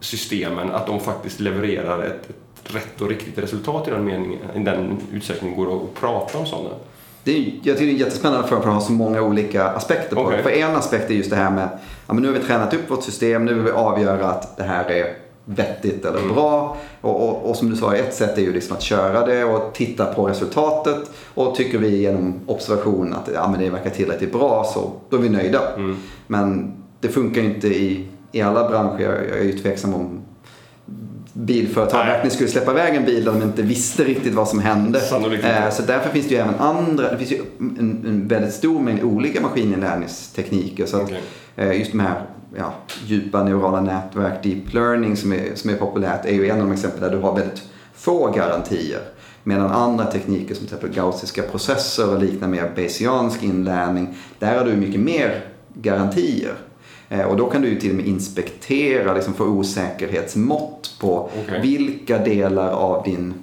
systemen 0.00 0.70
att 0.70 0.86
de 0.86 1.00
faktiskt 1.00 1.40
levererar 1.40 2.02
ett, 2.02 2.30
ett 2.30 2.74
rätt 2.74 3.00
och 3.00 3.08
riktigt 3.08 3.38
resultat 3.38 3.88
i 3.88 3.90
den, 3.90 4.04
meningen, 4.04 4.38
i 4.54 4.58
den 4.58 4.98
utsträckning 5.12 5.56
går 5.56 5.76
att 5.76 5.94
prata 5.94 6.38
om 6.38 6.46
sådana. 6.46 6.70
Det 7.24 7.38
är, 7.38 7.60
jag 7.62 7.78
tycker 7.78 7.92
det 7.92 7.98
är 7.98 8.04
jättespännande 8.04 8.48
för 8.48 8.56
att 8.56 8.64
ha 8.64 8.80
så 8.80 8.92
många 8.92 9.22
olika 9.22 9.64
aspekter 9.64 10.16
på 10.16 10.22
okay. 10.22 10.36
det. 10.36 10.42
För 10.42 10.50
en 10.50 10.76
aspekt 10.76 11.10
är 11.10 11.14
just 11.14 11.30
det 11.30 11.36
här 11.36 11.50
med 11.50 11.68
ja, 12.06 12.14
men 12.14 12.22
nu 12.22 12.28
har 12.28 12.38
vi 12.38 12.44
tränat 12.44 12.74
upp 12.74 12.90
vårt 12.90 13.02
system, 13.02 13.44
nu 13.44 13.54
vill 13.54 13.62
vi 13.62 13.70
avgöra 13.70 14.26
att 14.26 14.56
det 14.56 14.62
här 14.62 14.90
är 14.90 15.16
vettigt 15.44 16.04
eller 16.04 16.18
mm. 16.18 16.34
bra. 16.34 16.76
Och, 17.00 17.28
och, 17.28 17.50
och, 17.50 17.56
som 17.56 17.70
du 17.70 17.76
sa, 17.76 17.94
ett 17.94 18.14
sätt 18.14 18.38
är 18.38 18.42
ju 18.42 18.52
liksom 18.52 18.76
att 18.76 18.82
köra 18.82 19.26
det 19.26 19.44
och 19.44 19.74
titta 19.74 20.04
på 20.04 20.28
resultatet. 20.28 21.10
Och 21.34 21.54
tycker 21.54 21.78
vi 21.78 21.96
genom 21.96 22.40
observation 22.46 23.12
att 23.12 23.30
ja, 23.34 23.48
men 23.48 23.60
det 23.60 23.70
verkar 23.70 23.90
tillräckligt 23.90 24.32
bra 24.32 24.64
så 24.64 24.92
då 25.10 25.16
är 25.16 25.20
vi 25.20 25.28
nöjda. 25.28 25.74
Mm. 25.76 25.96
Men 26.26 26.74
det 27.00 27.08
funkar 27.08 27.42
ju 27.42 27.54
inte 27.54 27.68
i 27.68 28.06
i 28.32 28.42
alla 28.42 28.68
branscher. 28.68 29.00
Jag, 29.00 29.38
är 29.38 29.44
ju 29.44 29.52
tveksam 29.52 29.94
om 29.94 30.20
bilföretag 31.32 32.04
verkligen 32.04 32.30
skulle 32.30 32.48
släppa 32.48 32.70
iväg 32.70 32.94
en 32.94 33.04
bil 33.04 33.24
där 33.24 33.32
de 33.32 33.42
inte 33.42 33.62
visste 33.62 34.04
riktigt 34.04 34.34
vad 34.34 34.48
som 34.48 34.58
hände. 34.58 35.00
Eh, 35.42 35.70
så 35.70 35.82
därför 35.82 36.10
finns 36.10 36.28
det 36.28 36.34
ju 36.34 36.40
även 36.40 36.54
andra, 36.54 37.10
det 37.10 37.18
finns 37.18 37.32
ju 37.32 37.42
en, 37.58 38.04
en 38.06 38.28
väldigt 38.28 38.54
stor 38.54 38.80
mängd 38.80 39.02
olika 39.02 39.40
maskininlärningstekniker. 39.40 40.86
Så 40.86 41.02
okay. 41.02 41.18
eh, 41.56 41.78
just 41.78 41.92
de 41.92 42.00
här 42.00 42.22
ja, 42.56 42.72
djupa 43.06 43.42
neurala 43.42 43.80
nätverk, 43.80 44.42
deep 44.42 44.74
learning 44.74 45.16
som 45.16 45.32
är, 45.32 45.54
som 45.54 45.70
är 45.70 45.76
populärt 45.76 46.24
är 46.24 46.32
ju 46.32 46.48
en 46.48 46.60
av 46.60 46.66
de 46.66 46.72
exempel 46.72 47.00
där 47.00 47.10
du 47.10 47.18
har 47.18 47.36
väldigt 47.36 47.62
få 47.94 48.30
garantier. 48.30 49.00
Medan 49.42 49.70
andra 49.70 50.04
tekniker 50.04 50.54
som 50.54 50.66
till 50.66 50.76
exempel 50.76 50.96
gaussiska 50.96 51.42
processer 51.42 52.14
och 52.14 52.22
liknande 52.22 52.56
mer 52.56 52.72
bayesiansk 52.74 53.42
inlärning, 53.42 54.14
där 54.38 54.58
har 54.58 54.64
du 54.64 54.76
mycket 54.76 55.00
mer 55.00 55.44
garantier. 55.74 56.54
Eh, 57.08 57.22
och 57.22 57.36
då 57.36 57.46
kan 57.46 57.62
du 57.62 57.68
ju 57.68 57.80
till 57.80 57.90
och 57.90 57.96
med 57.96 58.06
inspektera, 58.06 59.14
liksom 59.14 59.34
få 59.34 59.44
osäkerhetsmått 59.44 60.94
på 61.00 61.30
okay. 61.44 61.60
vilka 61.60 62.18
delar 62.18 62.70
av, 62.70 63.04
din, 63.04 63.34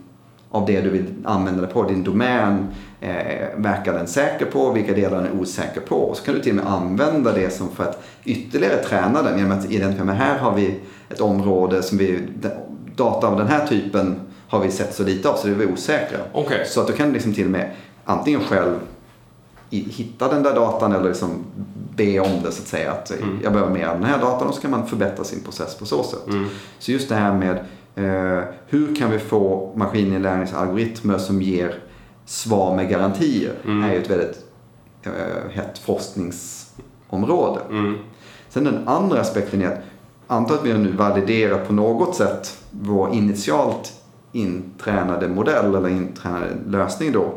av 0.49 0.65
det 0.65 0.81
du 0.81 0.89
vill 0.89 1.05
använda 1.23 1.61
det 1.61 1.67
på, 1.67 1.83
din 1.83 2.03
domän, 2.03 2.67
eh, 3.01 3.47
verkar 3.55 3.93
den 3.93 4.07
säker 4.07 4.45
på, 4.45 4.71
vilka 4.71 4.93
delar 4.93 5.17
den 5.17 5.25
är 5.25 5.41
osäker 5.41 5.81
på. 5.81 5.95
Och 5.95 6.17
så 6.17 6.23
kan 6.23 6.35
du 6.35 6.41
till 6.41 6.59
och 6.59 6.65
med 6.65 6.73
använda 6.73 7.31
det 7.31 7.49
som 7.49 7.69
för 7.69 7.83
att 7.83 8.03
ytterligare 8.25 8.83
träna 8.83 9.21
den 9.21 9.37
genom 9.37 9.59
att 9.59 9.71
identifiera, 9.71 10.05
men 10.05 10.15
här 10.15 10.37
har 10.37 10.55
vi 10.55 10.79
ett 11.09 11.21
område 11.21 11.83
som 11.83 11.97
vi, 11.97 12.19
data 12.95 13.27
av 13.27 13.37
den 13.37 13.47
här 13.47 13.67
typen 13.67 14.15
har 14.47 14.59
vi 14.59 14.71
sett 14.71 14.93
så 14.93 15.03
lite 15.03 15.29
av 15.29 15.35
så 15.35 15.47
det 15.47 15.53
är 15.53 15.57
vi 15.57 15.65
osäkra. 15.65 16.17
Okay. 16.33 16.65
Så 16.65 16.81
att 16.81 16.87
du 16.87 16.93
kan 16.93 17.13
liksom 17.13 17.33
till 17.33 17.45
och 17.45 17.51
med 17.51 17.71
antingen 18.05 18.41
själv 18.41 18.79
hitta 19.69 20.27
den 20.27 20.43
där 20.43 20.55
datan 20.55 20.91
eller 20.91 21.07
liksom 21.07 21.29
be 21.95 22.19
om 22.19 22.43
det 22.43 22.51
så 22.51 22.61
att 22.61 22.67
säga. 22.67 22.91
Att 22.91 23.11
mm. 23.11 23.39
jag 23.43 23.53
behöver 23.53 23.73
mer 23.73 23.85
av 23.85 23.99
den 23.99 24.09
här 24.09 24.19
datan 24.21 24.47
och 24.47 24.53
så 24.53 24.61
kan 24.61 24.71
man 24.71 24.87
förbättra 24.87 25.23
sin 25.23 25.43
process 25.43 25.75
på 25.75 25.85
så 25.85 26.03
sätt. 26.03 26.27
Mm. 26.27 26.47
Så 26.79 26.91
just 26.91 27.09
det 27.09 27.15
här 27.15 27.33
med 27.33 27.57
eh, 27.95 28.43
hur 28.67 28.95
kan 28.95 29.11
vi 29.11 29.19
få 29.19 29.73
maskininlärningsalgoritmer 29.75 31.17
som 31.17 31.41
ger 31.41 31.79
svar 32.25 32.75
med 32.75 32.89
garantier 32.89 33.53
mm. 33.65 33.83
är 33.83 33.93
ju 33.93 34.01
ett 34.01 34.09
väldigt 34.09 34.45
eh, 35.03 35.51
hett 35.51 35.77
forskningsområde. 35.77 37.61
Mm. 37.69 37.97
Sen 38.49 38.63
den 38.63 38.87
andra 38.87 39.21
aspekten 39.21 39.61
är 39.61 39.67
att 39.67 39.79
anta 40.27 40.53
att 40.53 40.65
vi 40.65 40.73
nu 40.73 40.91
validerat 40.91 41.67
på 41.67 41.73
något 41.73 42.15
sätt 42.15 42.57
vår 42.71 43.13
initialt 43.13 43.93
intränade 44.31 45.27
modell 45.27 45.75
eller 45.75 45.89
intränade 45.89 46.55
lösning 46.67 47.11
då. 47.11 47.33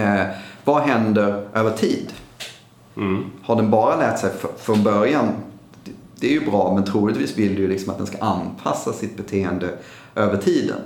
Eh, 0.00 0.26
vad 0.64 0.82
händer 0.82 1.48
över 1.54 1.70
tid? 1.70 2.12
Mm. 2.96 3.24
Har 3.42 3.56
den 3.56 3.70
bara 3.70 3.96
lärt 3.96 4.18
sig 4.18 4.30
från 4.56 4.82
början, 4.82 5.28
det 6.20 6.26
är 6.26 6.32
ju 6.32 6.50
bra 6.50 6.74
men 6.74 6.84
troligtvis 6.84 7.38
vill 7.38 7.54
du 7.54 7.62
ju 7.62 7.68
liksom 7.68 7.90
att 7.90 7.98
den 7.98 8.06
ska 8.06 8.18
anpassa 8.18 8.92
sitt 8.92 9.16
beteende 9.16 9.78
över 10.14 10.36
tiden. 10.36 10.78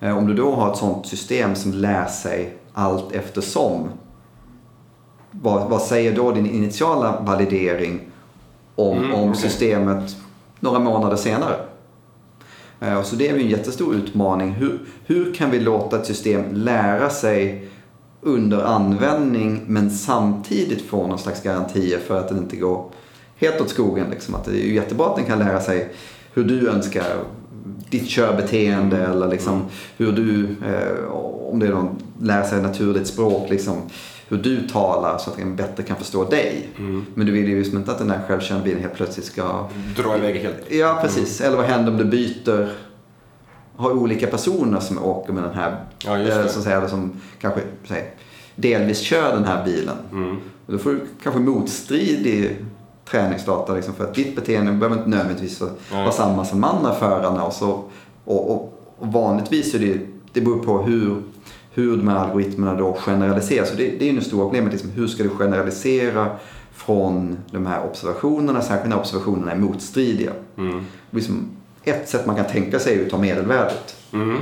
Eh, 0.00 0.18
om 0.18 0.26
du 0.26 0.34
då 0.34 0.54
har 0.54 0.72
ett 0.72 0.78
sånt 0.78 1.06
system 1.06 1.54
som 1.54 1.72
lär 1.72 2.06
sig 2.06 2.56
allt 2.72 3.12
eftersom, 3.12 3.88
vad, 5.30 5.70
vad 5.70 5.82
säger 5.82 6.16
då 6.16 6.32
din 6.32 6.46
initiala 6.46 7.20
validering 7.20 8.00
om, 8.74 8.98
mm, 8.98 9.14
om 9.14 9.34
systemet 9.34 10.16
några 10.60 10.78
månader 10.78 11.16
senare? 11.16 11.56
Eh, 12.80 13.02
så 13.02 13.16
det 13.16 13.28
är 13.28 13.36
ju 13.36 13.42
en 13.42 13.50
jättestor 13.50 13.94
utmaning. 13.94 14.50
Hur, 14.50 14.80
hur 15.06 15.34
kan 15.34 15.50
vi 15.50 15.60
låta 15.60 16.00
ett 16.00 16.06
system 16.06 16.44
lära 16.52 17.10
sig 17.10 17.68
under 18.26 18.62
användning 18.64 19.60
men 19.66 19.90
samtidigt 19.90 20.82
få 20.82 21.06
någon 21.06 21.18
slags 21.18 21.42
garantier 21.42 21.98
för 21.98 22.20
att 22.20 22.28
den 22.28 22.38
inte 22.38 22.56
går 22.56 22.90
helt 23.36 23.60
åt 23.60 23.68
skogen. 23.68 24.06
Liksom. 24.10 24.34
Att 24.34 24.44
det 24.44 24.50
är 24.50 24.66
ju 24.66 24.74
jättebra 24.74 25.06
att 25.06 25.16
den 25.16 25.24
kan 25.24 25.38
lära 25.38 25.60
sig 25.60 25.92
hur 26.34 26.44
du 26.44 26.68
önskar 26.68 27.04
ditt 27.90 28.08
körbeteende 28.08 28.96
eller 28.96 29.28
liksom 29.28 29.64
hur 29.96 30.12
du, 30.12 30.44
eh, 30.44 31.12
om 31.50 31.58
det 31.58 31.66
är 31.66 31.70
någon, 31.70 31.96
lär 32.20 32.42
sig 32.42 32.62
naturligt 32.62 33.06
språk, 33.06 33.50
liksom, 33.50 33.76
hur 34.28 34.36
du 34.36 34.68
talar 34.68 35.18
så 35.18 35.30
att 35.30 35.36
den 35.36 35.56
bättre 35.56 35.82
kan 35.82 35.96
förstå 35.96 36.24
dig. 36.24 36.68
Mm. 36.78 37.06
Men 37.14 37.26
du 37.26 37.32
vill 37.32 37.48
ju 37.48 37.58
liksom 37.58 37.78
inte 37.78 37.92
att 37.92 37.98
den 37.98 38.08
där 38.08 38.20
självkörande 38.28 38.64
bilen 38.64 38.80
helt 38.80 38.94
plötsligt 38.94 39.26
ska... 39.26 39.68
Dra 39.96 40.16
iväg 40.16 40.36
helt. 40.36 40.72
Ja, 40.72 40.98
precis. 41.02 41.40
Mm. 41.40 41.48
Eller 41.48 41.62
vad 41.62 41.70
händer 41.70 41.92
om 41.92 41.98
du 41.98 42.04
byter 42.04 42.68
har 43.76 43.90
olika 43.90 44.26
personer 44.26 44.80
som 44.80 45.04
åker 45.04 45.32
med 45.32 45.42
den 45.42 45.54
här, 45.54 45.84
ja, 46.04 46.18
eh, 46.18 46.46
så 46.46 46.62
säga, 46.62 46.88
som 46.88 47.12
kanske 47.40 47.60
säg, 47.88 48.14
delvis 48.54 49.00
kör 49.00 49.32
den 49.32 49.44
här 49.44 49.64
bilen. 49.64 49.96
Mm. 50.12 50.36
Och 50.66 50.72
då 50.72 50.78
får 50.78 50.90
du 50.90 51.00
kanske 51.22 51.40
motstridig 51.40 52.56
träningsdata 53.10 53.74
liksom, 53.74 53.94
för 53.94 54.04
att 54.04 54.14
ditt 54.14 54.36
beteende 54.36 54.72
behöver 54.72 54.96
inte 54.96 55.08
nödvändigtvis 55.08 55.62
vara 55.92 56.12
samma 56.12 56.44
som 56.44 56.64
andra 56.64 56.94
förarna. 56.94 57.44
Och, 57.44 57.52
så, 57.52 57.82
och, 58.24 58.50
och, 58.50 58.82
och 58.98 59.12
vanligtvis 59.12 59.74
är 59.74 59.78
det, 59.78 60.00
det 60.32 60.40
beror 60.40 60.58
på 60.58 60.82
hur, 60.82 61.22
hur 61.70 61.96
de 61.96 62.08
här 62.08 62.16
algoritmerna 62.16 62.74
då 62.74 62.96
generaliseras. 63.00 63.70
Så 63.70 63.76
det, 63.76 63.88
det 63.98 64.08
är 64.08 64.12
ju 64.12 64.18
det 64.18 64.24
stora 64.24 64.44
problemet, 64.44 64.72
liksom, 64.72 64.90
hur 64.90 65.06
ska 65.06 65.22
du 65.22 65.28
generalisera 65.28 66.30
från 66.72 67.38
de 67.50 67.66
här 67.66 67.84
observationerna, 67.84 68.62
särskilt 68.62 68.88
när 68.88 68.98
observationerna 68.98 69.52
är 69.52 69.56
motstridiga. 69.56 70.32
Mm. 70.56 70.84
Liksom, 71.10 71.50
ett 71.86 72.08
sätt 72.08 72.26
man 72.26 72.36
kan 72.36 72.46
tänka 72.46 72.78
sig 72.78 72.98
är 72.98 73.04
att 73.04 73.10
ta 73.10 73.18
medelvärdet. 73.18 73.96
Mm. 74.12 74.40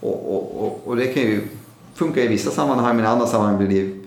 Och, 0.00 0.34
och, 0.34 0.64
och, 0.64 0.80
och, 0.84 0.96
det 0.96 1.06
kan 1.06 1.22
ju 1.22 1.48
funka 1.94 2.20
i 2.20 2.28
vissa 2.28 2.50
sammanhang 2.50 2.96
men 2.96 3.04
i 3.04 3.08
andra 3.08 3.26
sammanhang 3.26 3.66
blir 3.66 3.82
det 3.82 3.98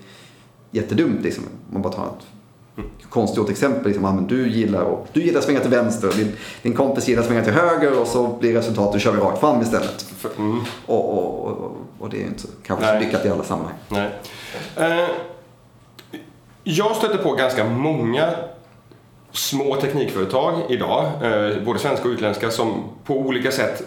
jättedumt. 0.72 1.24
Liksom. 1.24 1.44
Man 1.72 1.82
bara 1.82 1.94
tar 1.94 2.06
ett 2.06 3.10
konstgjort 3.10 3.50
exempel. 3.50 3.86
Liksom, 3.86 4.04
ja, 4.04 4.14
men 4.14 4.28
du, 4.28 4.50
gillar 4.50 4.82
och, 4.82 5.08
du 5.14 5.22
gillar 5.22 5.40
att 5.40 5.46
svänga 5.46 5.60
till 5.60 5.70
vänster, 5.70 6.12
din, 6.18 6.32
din 6.62 6.74
kompis 6.74 7.08
gillar 7.08 7.22
att 7.22 7.28
svänga 7.28 7.44
till 7.44 7.54
höger 7.54 8.00
och 8.00 8.08
så 8.08 8.28
blir 8.28 8.54
resultatet 8.54 8.96
att 8.96 9.02
kör 9.02 9.12
vi 9.12 9.20
rakt 9.20 9.40
fram 9.40 9.62
istället. 9.62 10.06
Mm. 10.38 10.62
Och, 10.86 11.18
och, 11.18 11.78
och, 12.00 12.10
det 12.10 12.18
är 12.18 12.22
ju 12.22 12.28
inte 12.28 12.48
kanske 12.64 12.88
så 12.88 13.00
lyckat 13.00 13.26
i 13.26 13.30
alla 13.30 13.44
sammanhang. 13.44 13.76
Nej. 13.90 14.10
Eh, 14.76 15.10
jag 16.64 16.96
stöter 16.96 17.18
på 17.18 17.32
ganska 17.32 17.66
många 17.66 18.34
små 19.32 19.76
teknikföretag 19.76 20.54
idag, 20.70 21.06
eh, 21.24 21.64
både 21.66 21.80
svenska 21.80 22.08
och 22.08 22.12
utländska, 22.12 22.52
som 22.52 22.84
på 23.06 23.18
olika 23.18 23.52
sätt 23.52 23.84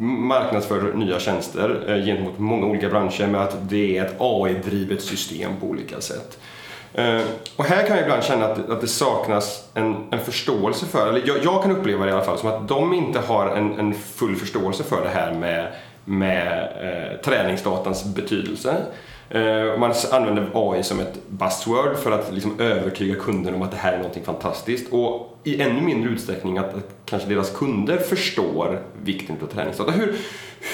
marknadsför 0.00 0.92
nya 0.92 1.20
tjänster 1.20 1.84
eh, 1.88 2.04
gentemot 2.04 2.38
många 2.38 2.66
olika 2.66 2.88
branscher 2.88 3.26
med 3.26 3.40
att 3.40 3.56
det 3.68 3.98
är 3.98 4.04
ett 4.04 4.14
AI-drivet 4.18 5.02
system 5.02 5.50
på 5.60 5.66
olika 5.66 6.00
sätt. 6.00 6.38
Eh, 6.94 7.20
och 7.56 7.64
här 7.64 7.86
kan 7.86 7.96
jag 7.96 8.04
ibland 8.04 8.24
känna 8.24 8.44
att, 8.44 8.70
att 8.70 8.80
det 8.80 8.86
saknas 8.86 9.68
en, 9.74 9.96
en 10.10 10.20
förståelse 10.20 10.86
för, 10.86 11.08
eller 11.08 11.22
jag, 11.26 11.44
jag, 11.44 11.62
kan 11.62 11.70
uppleva 11.70 12.04
det 12.04 12.10
i 12.10 12.14
alla 12.14 12.24
fall 12.24 12.38
som 12.38 12.48
att 12.48 12.68
de 12.68 12.94
inte 12.94 13.20
har 13.20 13.48
en, 13.48 13.78
en 13.78 13.94
full 13.94 14.36
förståelse 14.36 14.84
för 14.84 15.04
det 15.04 15.10
här 15.10 15.34
med, 15.34 15.72
med 16.04 16.68
eh, 16.82 17.20
träningsdatans 17.20 18.04
betydelse. 18.04 18.76
Eh, 19.30 19.78
man 19.78 19.94
använder 20.12 20.50
AI 20.54 20.82
som 20.82 21.00
ett 21.00 21.18
buzzword 21.28 21.96
för 21.96 22.10
att 22.10 22.32
liksom 22.32 22.60
övertyga 22.60 23.14
kunden 23.14 23.54
om 23.54 23.62
att 23.62 23.70
det 23.70 23.76
här 23.76 23.92
är 23.92 23.96
någonting 23.96 24.24
fantastiskt 24.24 24.92
och 24.92 25.38
i 25.44 25.62
ännu 25.62 25.80
mindre 25.80 26.10
utsträckning 26.10 26.58
att, 26.58 26.74
att 26.74 26.94
kanske 27.04 27.28
deras 27.28 27.50
kunder 27.50 27.98
förstår 27.98 28.82
vikten 29.02 29.36
av 29.42 29.46
träningsdata. 29.46 29.90
Hur, 29.90 30.16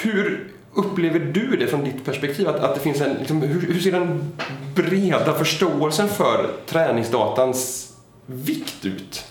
hur 0.03 0.47
upplever 0.73 1.19
du 1.19 1.57
det 1.57 1.67
från 1.67 1.83
ditt 1.83 2.05
perspektiv? 2.05 2.47
Att, 2.47 2.59
att 2.59 2.75
det 2.75 2.81
finns 2.81 3.01
en, 3.01 3.13
liksom, 3.13 3.41
hur, 3.41 3.73
hur 3.73 3.79
ser 3.79 3.91
den 3.91 4.31
breda 4.75 5.33
förståelsen 5.33 6.07
för 6.07 6.51
träningsdatans 6.65 7.91
vikt 8.25 8.85
ut? 8.85 9.25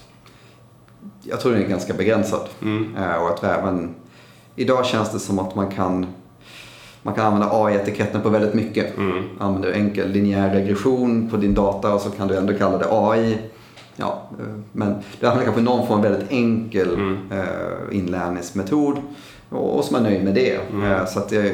Jag 1.22 1.40
tror 1.40 1.52
den 1.52 1.64
är 1.64 1.68
ganska 1.68 1.94
begränsad. 1.94 2.48
Mm. 2.62 2.96
Eh, 2.96 3.14
och 3.14 3.28
att 3.28 3.44
även, 3.44 3.94
idag 4.56 4.86
känns 4.86 5.12
det 5.12 5.18
som 5.18 5.38
att 5.38 5.54
man 5.54 5.70
kan 5.70 6.06
man 7.04 7.14
kan 7.14 7.26
använda 7.26 7.48
AI-etiketten 7.52 8.20
på 8.20 8.28
väldigt 8.28 8.54
mycket. 8.54 8.96
Mm. 8.96 9.24
Använder 9.38 9.68
du 9.68 9.74
enkel 9.74 10.10
linjär 10.10 10.54
regression 10.54 11.30
på 11.30 11.36
din 11.36 11.54
data 11.54 11.94
och 11.94 12.00
så 12.00 12.10
kan 12.10 12.28
du 12.28 12.36
ändå 12.36 12.52
kalla 12.52 12.78
det 12.78 12.86
AI. 12.90 13.38
Ja, 13.96 14.22
eh, 14.38 14.46
men 14.72 14.94
du 15.20 15.26
använder 15.26 15.44
kanske 15.44 15.62
någon 15.62 15.86
form 15.86 15.96
av 15.96 16.02
väldigt 16.02 16.32
enkel 16.32 16.94
mm. 16.94 17.18
uh, 17.32 17.96
inlärningsmetod 17.96 18.96
och 19.50 19.84
som 19.84 19.96
är 19.96 20.00
nöjd 20.00 20.24
med 20.24 20.34
det. 20.34 20.60
Mm. 20.72 20.90
Uh, 20.90 21.06
så 21.06 21.18
att 21.18 21.28
det 21.28 21.52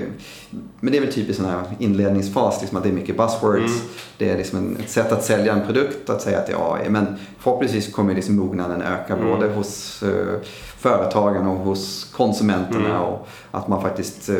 men 0.81 0.93
det 0.93 0.99
är 0.99 1.03
väl 1.03 1.13
typiskt 1.13 1.43
sån 1.43 1.51
här 1.51 1.63
inledningsfas, 1.79 2.61
liksom 2.61 2.79
att 2.79 2.85
det 2.85 2.89
är 2.91 2.95
mycket 2.95 3.17
buzzwords. 3.17 3.73
Mm. 3.73 3.87
Det 4.19 4.31
är 4.31 4.37
liksom 4.37 4.59
en, 4.59 4.77
ett 4.77 4.91
sätt 4.91 5.13
att 5.13 5.25
sälja 5.25 5.53
en 5.53 5.67
produkt, 5.67 6.11
att 6.11 6.23
säga 6.23 6.39
att 6.39 6.47
det 6.47 6.53
är 6.53 6.75
AI. 6.75 6.89
Men 6.89 7.07
förhoppningsvis 7.39 7.93
kommer 7.93 8.15
liksom 8.15 8.37
mognaden 8.37 8.83
öka 8.83 9.13
mm. 9.13 9.27
både 9.29 9.49
hos 9.53 10.03
företagen 10.79 11.47
och 11.47 11.57
hos 11.57 12.13
konsumenterna. 12.17 12.89
Mm. 12.89 13.01
Och 13.01 13.29
att 13.51 13.69
man 13.69 13.83
faktiskt 13.83 14.31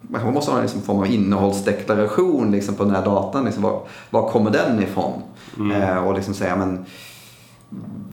man 0.00 0.34
måste 0.34 0.50
ha 0.50 0.58
en 0.58 0.64
liksom 0.64 0.82
form 0.82 0.98
av 0.98 1.06
innehållsdeklaration 1.06 2.50
liksom 2.50 2.74
på 2.74 2.84
den 2.84 2.94
här 2.94 3.04
datan. 3.04 3.44
Liksom, 3.44 3.62
var, 3.62 3.82
var 4.10 4.30
kommer 4.30 4.50
den 4.50 4.82
ifrån? 4.82 5.22
Mm. 5.58 5.82
Eh, 5.82 6.06
och 6.06 6.14
liksom 6.14 6.34
säga, 6.34 6.56
men, 6.56 6.84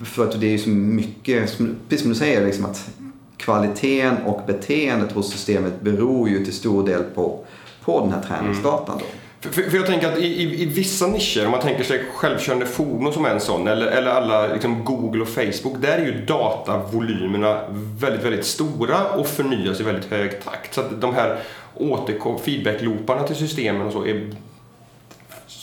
för 0.03 0.23
att 0.23 0.39
det 0.39 0.47
är 0.47 0.51
ju 0.51 0.57
så 0.57 0.69
mycket, 0.69 1.57
precis 1.89 2.01
som 2.01 2.09
du 2.09 2.15
säger, 2.15 2.45
liksom 2.45 2.65
att 2.65 2.89
kvaliteten 3.37 4.17
och 4.25 4.41
beteendet 4.47 5.11
hos 5.11 5.31
systemet 5.31 5.81
beror 5.81 6.29
ju 6.29 6.45
till 6.45 6.53
stor 6.53 6.87
del 6.87 7.03
på, 7.03 7.45
på 7.83 7.99
den 7.99 8.11
här 8.11 8.21
träningsdatan. 8.21 8.97
Då. 8.99 9.05
För, 9.51 9.61
för, 9.61 9.77
jag 9.77 9.85
tänker 9.85 10.11
att 10.11 10.17
i, 10.17 10.25
i, 10.25 10.61
i, 10.61 10.65
vissa 10.65 11.07
nischer, 11.07 11.45
om 11.45 11.51
man 11.51 11.61
tänker 11.61 11.83
sig 11.83 12.05
självkörande 12.15 12.65
fordon 12.65 13.13
som 13.13 13.25
en 13.25 13.39
sån, 13.39 13.67
eller, 13.67 13.87
eller 13.87 14.11
alla 14.11 14.47
liksom 14.47 14.83
Google 14.83 15.21
och 15.21 15.27
Facebook, 15.27 15.81
där 15.81 15.97
är 15.97 16.05
ju 16.05 16.25
datavolymerna 16.25 17.61
väldigt, 17.99 18.25
väldigt 18.25 18.45
stora 18.45 19.09
och 19.09 19.27
förnyas 19.27 19.79
i 19.79 19.83
väldigt 19.83 20.11
hög 20.11 20.43
takt. 20.43 20.73
Så 20.73 20.81
att 20.81 21.01
de 21.01 21.13
här 21.13 21.39
återkom, 21.77 22.39
feedback-looparna 22.39 23.27
till 23.27 23.35
systemen 23.35 23.87
och 23.87 23.93
så 23.93 24.05
är 24.05 24.31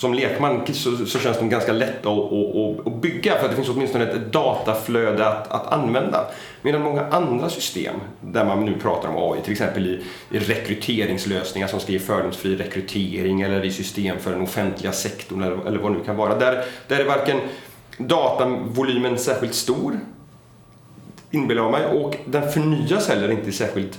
som 0.02 0.14
lekman 0.14 0.66
så, 0.72 1.06
så 1.06 1.18
känns 1.18 1.38
de 1.38 1.48
ganska 1.48 1.72
lätta 1.72 2.08
att, 2.08 2.32
att, 2.32 2.86
att, 2.86 3.00
bygga 3.00 3.38
för 3.38 3.44
att 3.44 3.50
det 3.50 3.56
finns 3.56 3.68
åtminstone 3.68 4.04
ett 4.04 4.32
dataflöde 4.32 5.26
att, 5.28 5.50
att 5.50 5.72
använda. 5.72 6.26
Medan 6.62 6.82
många 6.82 7.06
andra 7.06 7.48
system 7.48 7.94
där 8.20 8.44
man 8.44 8.64
nu 8.64 8.74
pratar 8.78 9.08
om 9.08 9.32
AI, 9.32 9.40
till 9.42 9.52
exempel 9.52 9.86
i, 9.86 10.02
i 10.30 10.38
rekryteringslösningar 10.38 11.68
som 11.68 11.80
ska 11.80 11.92
ge 11.92 11.98
fördomsfri 11.98 12.56
rekrytering 12.56 13.40
eller 13.40 13.64
i 13.64 13.72
system 13.72 14.18
för 14.18 14.30
den 14.30 14.40
offentliga 14.40 14.92
sektorn 14.92 15.42
eller, 15.42 15.66
eller 15.66 15.78
vad 15.78 15.92
det 15.92 15.98
nu 15.98 16.04
kan 16.04 16.16
vara. 16.16 16.38
Där, 16.38 16.64
där 16.88 16.98
är 17.00 17.04
varken 17.04 17.40
datavolymen 17.98 19.18
särskilt 19.18 19.54
stor, 19.54 19.98
inbillar 21.30 21.62
jag 21.62 21.72
mig, 21.72 21.86
och 21.86 22.16
den 22.24 22.50
förnyas 22.52 23.08
heller 23.08 23.30
inte 23.30 23.52
särskilt 23.52 23.98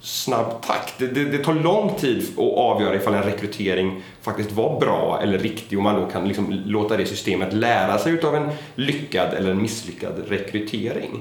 snabb 0.00 0.62
takt. 0.62 0.94
Det, 0.98 1.06
det, 1.06 1.24
det, 1.24 1.38
tar 1.38 1.54
lång 1.54 1.94
tid 1.94 2.24
att 2.32 2.38
avgöra 2.38 2.94
ifall 2.94 3.14
en 3.14 3.22
rekrytering 3.22 4.02
faktiskt 4.22 4.52
var 4.52 4.80
bra 4.80 5.20
eller 5.22 5.38
riktig 5.38 5.78
och 5.78 5.84
man 5.84 6.00
då 6.00 6.06
kan 6.06 6.28
liksom 6.28 6.62
låta 6.66 6.96
det 6.96 7.06
systemet 7.06 7.52
lära 7.52 7.98
sig 7.98 8.20
av 8.20 8.34
en 8.34 8.50
lyckad 8.74 9.34
eller 9.34 9.50
en 9.50 9.62
misslyckad 9.62 10.12
rekrytering. 10.28 11.20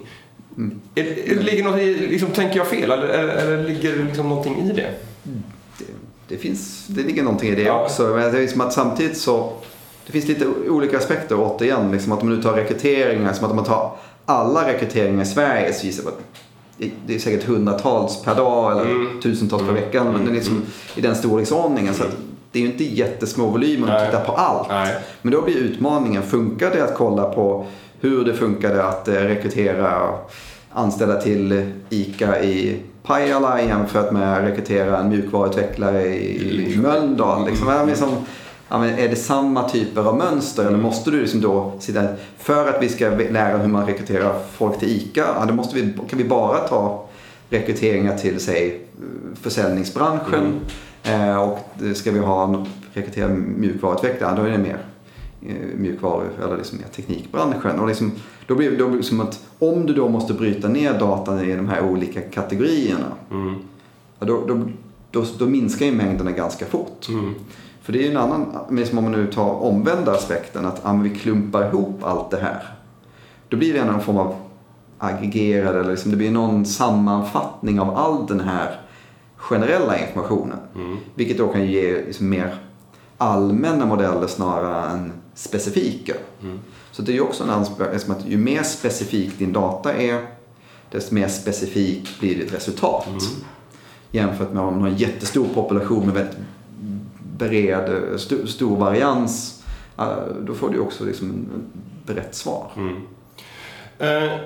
Mm. 0.57 0.81
Är, 0.96 1.03
är, 1.03 1.43
ligger 1.43 1.63
något 1.63 1.81
i, 1.81 2.07
liksom, 2.07 2.29
tänker 2.29 2.57
jag 2.57 2.67
fel 2.67 2.91
eller, 2.91 3.07
eller, 3.07 3.34
eller 3.34 3.63
ligger 3.63 3.98
det 3.98 4.03
liksom 4.03 4.29
någonting 4.29 4.57
i 4.57 4.74
det? 4.74 4.93
det? 5.24 5.86
Det, 6.27 6.38
finns, 6.38 6.88
det 6.88 7.03
ligger 7.03 7.24
någonting 7.24 7.50
i 7.50 7.55
det 7.55 7.62
ja. 7.62 7.84
också. 7.84 8.03
Men 8.03 8.31
det 8.31 8.38
är 8.38 8.41
liksom 8.41 8.62
att 8.62 8.74
samtidigt 8.74 9.17
så 9.17 9.53
det 10.05 10.12
finns 10.12 10.27
lite 10.27 10.48
olika 10.48 10.98
aspekter 10.98 11.36
återigen. 11.39 11.91
Liksom 11.91 12.12
att 12.12 12.22
om 12.22 12.27
man 12.27 12.38
nu 12.38 12.43
tar 12.43 12.53
rekryteringar, 12.53 13.34
som 13.34 13.46
att 13.46 13.51
om 13.51 13.55
man 13.55 13.65
tar 13.65 13.98
alla 14.25 14.67
rekryteringar 14.67 15.24
i 15.24 15.25
Sverige 15.25 15.74
så 15.74 15.86
gissar 15.86 16.03
jag 16.03 16.13
att 16.13 16.19
det 17.05 17.15
är 17.15 17.19
säkert 17.19 17.43
hundratals 17.43 18.24
per 18.24 18.36
dag 18.36 18.72
eller 18.72 18.91
mm. 18.91 19.22
tusentals 19.22 19.63
per 19.63 19.74
vecka. 19.74 20.03
Men 20.03 20.25
det 20.25 20.31
är 20.31 20.36
liksom 20.36 20.62
i 20.96 21.01
den 21.01 21.15
storleksordningen. 21.15 21.93
Så 21.93 22.03
det 22.51 22.60
är 22.60 22.63
ju 22.63 22.72
inte 22.72 22.84
jättesmå 22.84 23.48
volymer 23.48 23.96
att 23.96 24.05
titta 24.05 24.24
på 24.24 24.31
allt. 24.31 24.69
Nej. 24.69 24.96
Men 25.22 25.34
då 25.34 25.41
blir 25.41 25.57
utmaningen, 25.57 26.24
funkar 26.24 26.72
det 26.72 26.84
att 26.84 26.96
kolla 26.96 27.24
på 27.24 27.65
hur 28.00 28.25
det 28.25 28.34
funkade 28.34 28.84
att 28.84 29.07
eh, 29.07 29.13
rekrytera 29.13 30.13
anställda 30.72 31.22
till 31.22 31.72
ICA 31.89 32.43
i 32.43 32.79
Pajala 33.03 33.62
jämfört 33.62 34.12
med 34.12 34.38
att 34.38 34.43
rekrytera 34.43 34.98
en 34.98 35.10
mjukvaruutvecklare 35.10 36.05
i 36.05 36.77
Mölndal. 36.81 37.46
Liksom, 37.46 37.88
liksom, 37.88 38.10
ja, 38.69 38.79
men 38.79 38.89
är 38.89 39.09
det 39.09 39.15
samma 39.15 39.69
typer 39.69 40.01
av 40.01 40.17
mönster 40.17 40.65
eller 40.65 40.77
måste 40.77 41.12
du 41.12 41.21
liksom 41.21 41.41
då 41.41 41.74
sitta, 41.79 42.03
för 42.38 42.69
att 42.69 42.83
vi 42.83 42.89
ska 42.89 43.09
lära 43.09 43.57
hur 43.57 43.67
man 43.67 43.86
rekryterar 43.86 44.39
folk 44.53 44.79
till 44.79 44.89
ICA, 44.89 45.25
ja, 45.39 45.45
då 45.47 45.53
måste 45.53 45.75
vi, 45.75 45.93
kan 46.09 46.17
vi 46.17 46.25
bara 46.25 46.57
ta 46.57 47.05
rekryteringar 47.50 48.17
till 48.17 48.39
säg 48.39 48.81
försäljningsbranschen 49.41 50.59
mm. 51.03 51.29
eh, 51.29 51.41
och 51.41 51.59
ska 51.95 52.12
vi 52.12 52.19
ha 52.19 52.65
rekrytera 52.93 53.27
mjukvaruutvecklare, 53.27 54.36
då 54.36 54.41
är 54.41 54.50
det 54.50 54.57
mer 54.57 54.79
eh, 55.41 55.77
mjukvaru 55.77 56.25
eller 56.43 56.57
liksom 56.57 56.77
mer 56.77 56.88
teknikbranschen. 56.88 57.79
Och 57.79 57.88
liksom, 57.88 58.12
då 58.47 58.55
blir 58.55 58.71
det 58.71 58.77
då 58.77 59.01
som 59.01 59.21
att 59.21 59.45
om 59.59 59.86
du 59.86 59.93
då 59.93 60.09
måste 60.09 60.33
bryta 60.33 60.67
ner 60.67 61.00
datan 61.00 61.43
i 61.43 61.55
de 61.55 61.67
här 61.67 61.81
olika 61.81 62.21
kategorierna, 62.21 63.12
mm. 63.31 63.55
ja, 64.19 64.25
då, 64.25 64.45
då, 64.47 64.62
då, 65.12 65.25
då, 65.39 65.45
minskar 65.45 65.86
ju 65.86 65.91
mängderna 65.91 66.31
ganska 66.31 66.65
fort. 66.65 67.07
Mm. 67.09 67.36
För 67.88 67.94
det 67.94 68.00
är 68.00 68.03
ju 68.03 68.12
en 68.12 68.17
annan, 68.17 68.58
om 68.91 69.03
man 69.03 69.12
nu 69.12 69.32
tar 69.32 69.63
omvända 69.63 70.12
aspekten, 70.12 70.65
att 70.65 70.86
om 70.86 71.03
vi 71.03 71.10
klumpar 71.10 71.67
ihop 71.67 72.03
allt 72.03 72.32
det 72.32 72.38
här. 72.38 72.74
Då 73.50 73.58
blir 73.58 73.74
det 73.74 73.86
någon 73.86 74.01
form 74.01 74.17
av 74.17 74.36
aggregerad, 74.98 75.75
eller 75.75 75.91
liksom, 75.91 76.12
det 76.12 76.17
blir 76.17 76.32
någon 76.32 76.65
sammanfattning 76.65 77.79
av 77.79 77.98
all 77.98 78.27
den 78.27 78.39
här 78.39 78.82
generella 79.36 80.00
informationen. 80.00 80.58
Mm. 80.75 80.98
Vilket 81.15 81.38
då 81.38 81.48
kan 81.48 81.65
ge 81.65 82.06
liksom 82.06 82.29
mer 82.29 82.56
allmänna 83.17 83.86
modeller 83.86 84.27
snarare 84.27 84.89
än 84.89 85.12
specifika. 85.34 86.13
Mm. 86.44 86.60
Så 86.91 87.01
det 87.01 87.12
är 87.12 87.15
ju 87.15 87.22
också 87.22 87.44
en 87.44 87.50
aspekt, 87.50 88.10
att 88.10 88.25
ju 88.25 88.38
mer 88.38 88.63
specifik 88.63 89.39
din 89.39 89.53
data 89.53 89.94
är, 89.94 90.27
desto 90.91 91.15
mer 91.15 91.27
specifikt 91.27 92.20
blir 92.20 92.36
ditt 92.36 92.53
resultat. 92.53 93.08
Mm. 93.08 93.20
Jämfört 94.12 94.53
med 94.53 94.63
om 94.63 94.74
du 94.74 94.79
har 94.79 94.88
en 94.88 94.98
jättestor 94.98 95.48
population 95.53 96.06
med 96.06 96.13
väldigt 96.13 96.38
bred, 97.38 98.13
st 98.15 98.48
stor 98.48 98.77
varians. 98.77 99.63
Eh, 99.98 100.17
då 100.41 100.53
får 100.53 100.70
du 100.70 100.79
också 100.79 101.06
liksom 101.06 101.29
ett 101.32 102.15
brett 102.15 102.36
svar. 102.36 102.72
Mm. 102.77 102.96
Eh, 104.00 104.39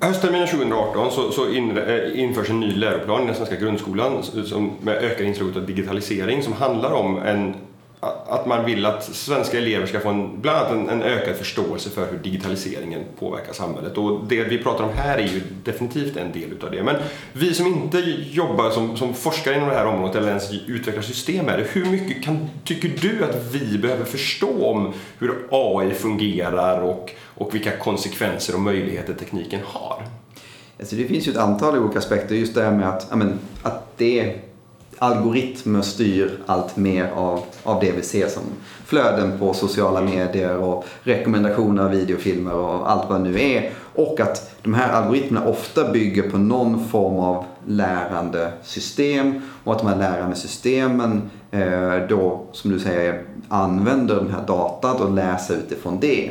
höstterminen 0.00 0.48
2018 0.48 1.10
så, 1.10 1.32
så 1.32 1.48
in, 1.48 1.78
eh, 1.78 2.20
införs 2.20 2.50
en 2.50 2.60
ny 2.60 2.76
läroplan 2.76 3.22
i 3.22 3.26
den 3.26 3.34
svenska 3.34 3.56
grundskolan 3.56 4.22
som, 4.22 4.70
med 4.80 4.96
ökad 4.96 5.26
inslag 5.26 5.56
av 5.56 5.66
digitalisering 5.66 6.42
som 6.42 6.52
handlar 6.52 6.92
om 6.92 7.18
en 7.18 7.54
att 8.00 8.46
man 8.46 8.64
vill 8.64 8.86
att 8.86 9.04
svenska 9.04 9.58
elever 9.58 9.86
ska 9.86 10.00
få 10.00 10.08
en, 10.08 10.40
bland 10.40 10.58
annat 10.58 10.72
en, 10.72 10.88
en, 10.88 11.02
ökad 11.02 11.36
förståelse 11.36 11.90
för 11.90 12.10
hur 12.10 12.18
digitaliseringen 12.18 13.04
påverkar 13.18 13.52
samhället. 13.52 13.98
Och 13.98 14.24
det 14.28 14.44
vi 14.44 14.58
pratar 14.58 14.84
om 14.84 14.90
här 14.94 15.18
är 15.18 15.26
ju 15.26 15.42
definitivt 15.64 16.16
en 16.16 16.32
del 16.32 16.52
utav 16.52 16.70
det. 16.70 16.82
Men 16.82 16.96
vi 17.32 17.54
som 17.54 17.66
inte 17.66 17.98
jobbar 18.30 18.70
som, 18.70 18.96
som 18.96 19.14
forskare 19.14 19.54
inom 19.54 19.68
det 19.68 19.74
här 19.74 19.86
området 19.86 20.16
eller 20.16 20.28
ens 20.28 20.52
utvecklar 20.66 21.02
system 21.02 21.48
här, 21.48 21.66
hur 21.72 21.84
mycket 21.84 22.24
kan, 22.24 22.48
tycker 22.64 22.88
du 23.00 23.24
att 23.24 23.54
vi 23.54 23.78
behöver 23.78 24.04
förstå 24.04 24.66
om 24.66 24.92
hur 25.18 25.48
AI 25.50 25.94
fungerar 25.94 26.80
och, 26.80 27.12
och 27.22 27.54
vilka 27.54 27.76
konsekvenser 27.76 28.54
och 28.54 28.60
möjligheter 28.60 29.14
tekniken 29.14 29.60
har? 29.64 30.02
Alltså 30.80 30.96
det 30.96 31.04
finns 31.04 31.28
ju 31.28 31.32
ett 31.32 31.38
antal 31.38 31.78
olika 31.78 31.98
aspekter. 31.98 32.34
Just 32.34 32.54
det 32.54 32.62
här 32.62 32.72
med 32.72 32.88
att, 32.88 33.16
men, 33.16 33.38
att 33.62 33.98
det 33.98 34.40
algoritmer 35.00 35.82
styr 35.82 36.30
allt 36.46 36.76
mer 36.76 37.10
av, 37.14 37.44
av 37.62 37.80
det 37.80 37.92
vi 37.92 38.02
ser 38.02 38.28
som 38.28 38.42
flöden 38.84 39.38
på 39.38 39.54
sociala 39.54 40.00
medier 40.00 40.56
och 40.56 40.84
rekommendationer 41.02 41.82
av 41.82 41.90
videofilmer 41.90 42.54
och 42.54 42.90
allt 42.90 43.10
vad 43.10 43.20
det 43.20 43.30
nu 43.30 43.40
är. 43.40 43.72
Och 43.94 44.20
att 44.20 44.54
de 44.62 44.74
här 44.74 44.92
algoritmerna 44.92 45.46
ofta 45.46 45.92
bygger 45.92 46.30
på 46.30 46.38
någon 46.38 46.88
form 46.88 47.16
av 47.16 47.44
lärande 47.66 48.52
system 48.62 49.42
och 49.64 49.72
att 49.72 49.78
de 49.78 49.88
här 49.88 49.96
lärande 49.96 50.36
systemen 50.36 51.30
eh, 51.50 51.96
då, 52.08 52.46
som 52.52 52.70
du 52.70 52.80
säger, 52.80 53.24
använder 53.48 54.14
den 54.14 54.30
här 54.30 54.46
datan 54.46 54.96
och 54.96 55.14
läser 55.14 55.54
utifrån 55.54 56.00
det. 56.00 56.30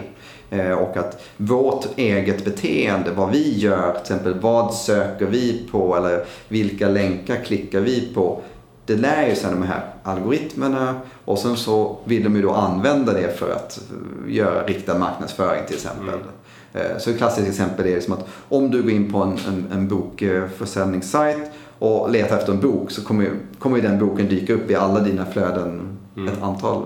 Eh, 0.49 0.71
och 0.71 0.97
att 0.97 1.23
vårt 1.37 1.85
eget 1.95 2.45
beteende, 2.45 3.11
vad 3.11 3.31
vi 3.31 3.57
gör, 3.57 3.91
till 3.91 4.01
exempel 4.01 4.39
vad 4.39 4.73
söker 4.73 5.25
vi 5.25 5.67
på 5.71 5.95
eller 5.95 6.25
vilka 6.47 6.89
länkar 6.89 7.35
klickar 7.35 7.79
vi 7.79 8.13
på, 8.13 8.41
det 8.89 8.95
lär 8.95 9.27
ju 9.27 9.35
sig 9.35 9.51
de 9.51 9.63
här 9.63 9.81
algoritmerna 10.03 10.99
och 11.25 11.39
sen 11.39 11.57
så 11.57 11.97
vill 12.03 12.23
de 12.23 12.35
ju 12.35 12.41
då 12.41 12.51
använda 12.51 13.13
det 13.13 13.39
för 13.39 13.51
att 13.51 13.81
göra 14.27 14.63
riktad 14.63 14.97
marknadsföring 14.97 15.61
till 15.67 15.75
exempel. 15.75 16.07
Mm. 16.07 16.91
Eh, 16.91 16.97
så 16.97 17.09
ett 17.09 17.17
klassiskt 17.17 17.47
exempel 17.47 17.85
är 17.85 17.95
liksom 17.95 18.13
att 18.13 18.27
om 18.49 18.71
du 18.71 18.81
går 18.81 18.91
in 18.91 19.11
på 19.11 19.17
en, 19.17 19.37
en, 19.47 19.65
en 19.71 19.87
bokförsäljningssajt 19.87 21.51
och 21.79 22.11
letar 22.11 22.37
efter 22.37 22.53
en 22.53 22.59
bok 22.59 22.91
så 22.91 23.03
kommer 23.03 23.23
ju, 23.23 23.31
kommer 23.59 23.77
ju 23.77 23.81
den 23.81 23.99
boken 23.99 24.27
dyka 24.27 24.53
upp 24.53 24.71
i 24.71 24.75
alla 24.75 24.99
dina 24.99 25.25
flöden 25.25 25.97
mm. 26.15 26.33
ett 26.33 26.43
antal 26.43 26.83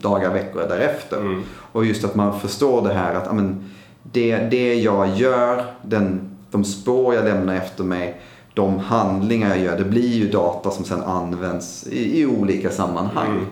dagar, 0.00 0.32
veckor 0.32 0.66
därefter. 0.68 1.20
Mm. 1.20 1.42
Och 1.72 1.84
just 1.84 2.04
att 2.04 2.14
man 2.14 2.40
förstår 2.40 2.88
det 2.88 2.94
här 2.94 3.14
att 3.14 3.28
amen, 3.28 3.70
det, 4.02 4.36
det 4.36 4.74
jag 4.74 5.16
gör, 5.16 5.64
den, 5.82 6.20
de 6.50 6.64
spår 6.64 7.14
jag 7.14 7.24
lämnar 7.24 7.54
efter 7.54 7.84
mig 7.84 8.20
de 8.54 8.78
handlingar 8.78 9.48
jag 9.48 9.58
gör, 9.58 9.78
det 9.78 9.84
blir 9.84 10.08
ju 10.08 10.30
data 10.30 10.70
som 10.70 10.84
sen 10.84 11.02
används 11.02 11.86
i, 11.86 12.20
i 12.20 12.26
olika 12.26 12.70
sammanhang. 12.70 13.30
Mm. 13.30 13.48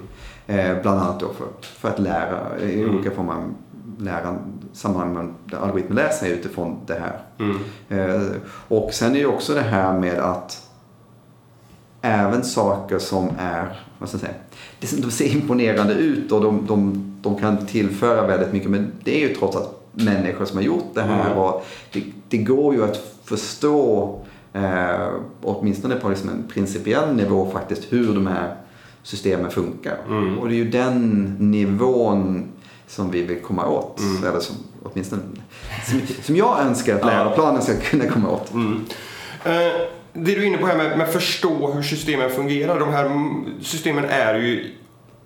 Eh, 0.76 0.82
bland 0.82 1.00
annat 1.00 1.20
då 1.20 1.28
för, 1.28 1.46
för 1.62 1.88
att 1.88 1.98
lära 1.98 2.58
i 2.60 2.80
mm. 2.80 2.94
olika 2.94 3.10
former 3.10 3.32
av 3.32 3.54
lära, 3.98 4.38
sammanhang 4.72 5.34
lär 5.88 6.08
sig 6.08 6.30
utifrån 6.30 6.76
det 6.86 7.00
här. 7.00 7.20
Mm. 7.38 7.58
Eh, 7.88 8.32
och 8.68 8.90
sen 8.92 9.16
är 9.16 9.20
det 9.20 9.26
också 9.26 9.54
det 9.54 9.60
här 9.60 9.98
med 9.98 10.18
att 10.18 10.66
även 12.02 12.44
saker 12.44 12.98
som 12.98 13.30
är, 13.38 13.82
vad 13.98 14.08
ska 14.08 14.18
jag 14.18 14.20
säga, 14.20 15.02
de 15.02 15.10
ser 15.10 15.32
imponerande 15.36 15.94
ut 15.94 16.32
och 16.32 16.40
de, 16.40 16.66
de, 16.66 17.06
de 17.22 17.36
kan 17.36 17.66
tillföra 17.66 18.26
väldigt 18.26 18.52
mycket 18.52 18.70
men 18.70 18.92
det 19.04 19.24
är 19.24 19.28
ju 19.28 19.34
trots 19.34 19.56
allt 19.56 19.76
människor 19.92 20.44
som 20.44 20.56
har 20.56 20.64
gjort 20.64 20.94
det 20.94 21.02
här. 21.02 21.26
Mm. 21.26 21.38
Och 21.38 21.66
det, 21.92 22.04
det 22.28 22.38
går 22.38 22.74
ju 22.74 22.84
att 22.84 22.96
förstå 23.24 24.16
Eh, 24.52 25.08
åtminstone 25.42 25.96
på 25.96 26.08
liksom 26.08 26.28
en 26.28 26.48
principiell 26.48 27.16
nivå 27.16 27.50
faktiskt 27.50 27.92
hur 27.92 28.14
de 28.14 28.26
här 28.26 28.54
systemen 29.02 29.50
funkar. 29.50 29.96
Mm. 30.08 30.38
Och 30.38 30.48
det 30.48 30.54
är 30.54 30.56
ju 30.56 30.70
den 30.70 31.36
nivån 31.38 32.48
som 32.86 33.10
vi 33.10 33.22
vill 33.22 33.40
komma 33.40 33.66
åt. 33.68 34.00
Mm. 34.00 34.24
Eller 34.24 34.40
som, 34.40 34.56
åtminstone 34.82 35.22
som, 35.86 36.00
som 36.22 36.36
jag 36.36 36.60
önskar 36.60 36.96
att 36.96 37.04
läroplanen 37.04 37.62
ska 37.62 37.76
kunna 37.76 38.06
komma 38.06 38.30
åt. 38.30 38.52
Mm. 38.54 38.84
Eh, 39.44 39.50
det 40.12 40.34
du 40.34 40.42
är 40.42 40.46
inne 40.46 40.58
på 40.58 40.66
här 40.66 40.76
med, 40.76 41.00
att 41.00 41.12
förstå 41.12 41.72
hur 41.72 41.82
systemen 41.82 42.30
fungerar. 42.30 42.80
De 42.80 42.88
här 42.88 43.10
systemen 43.62 44.04
är 44.04 44.34
ju 44.34 44.74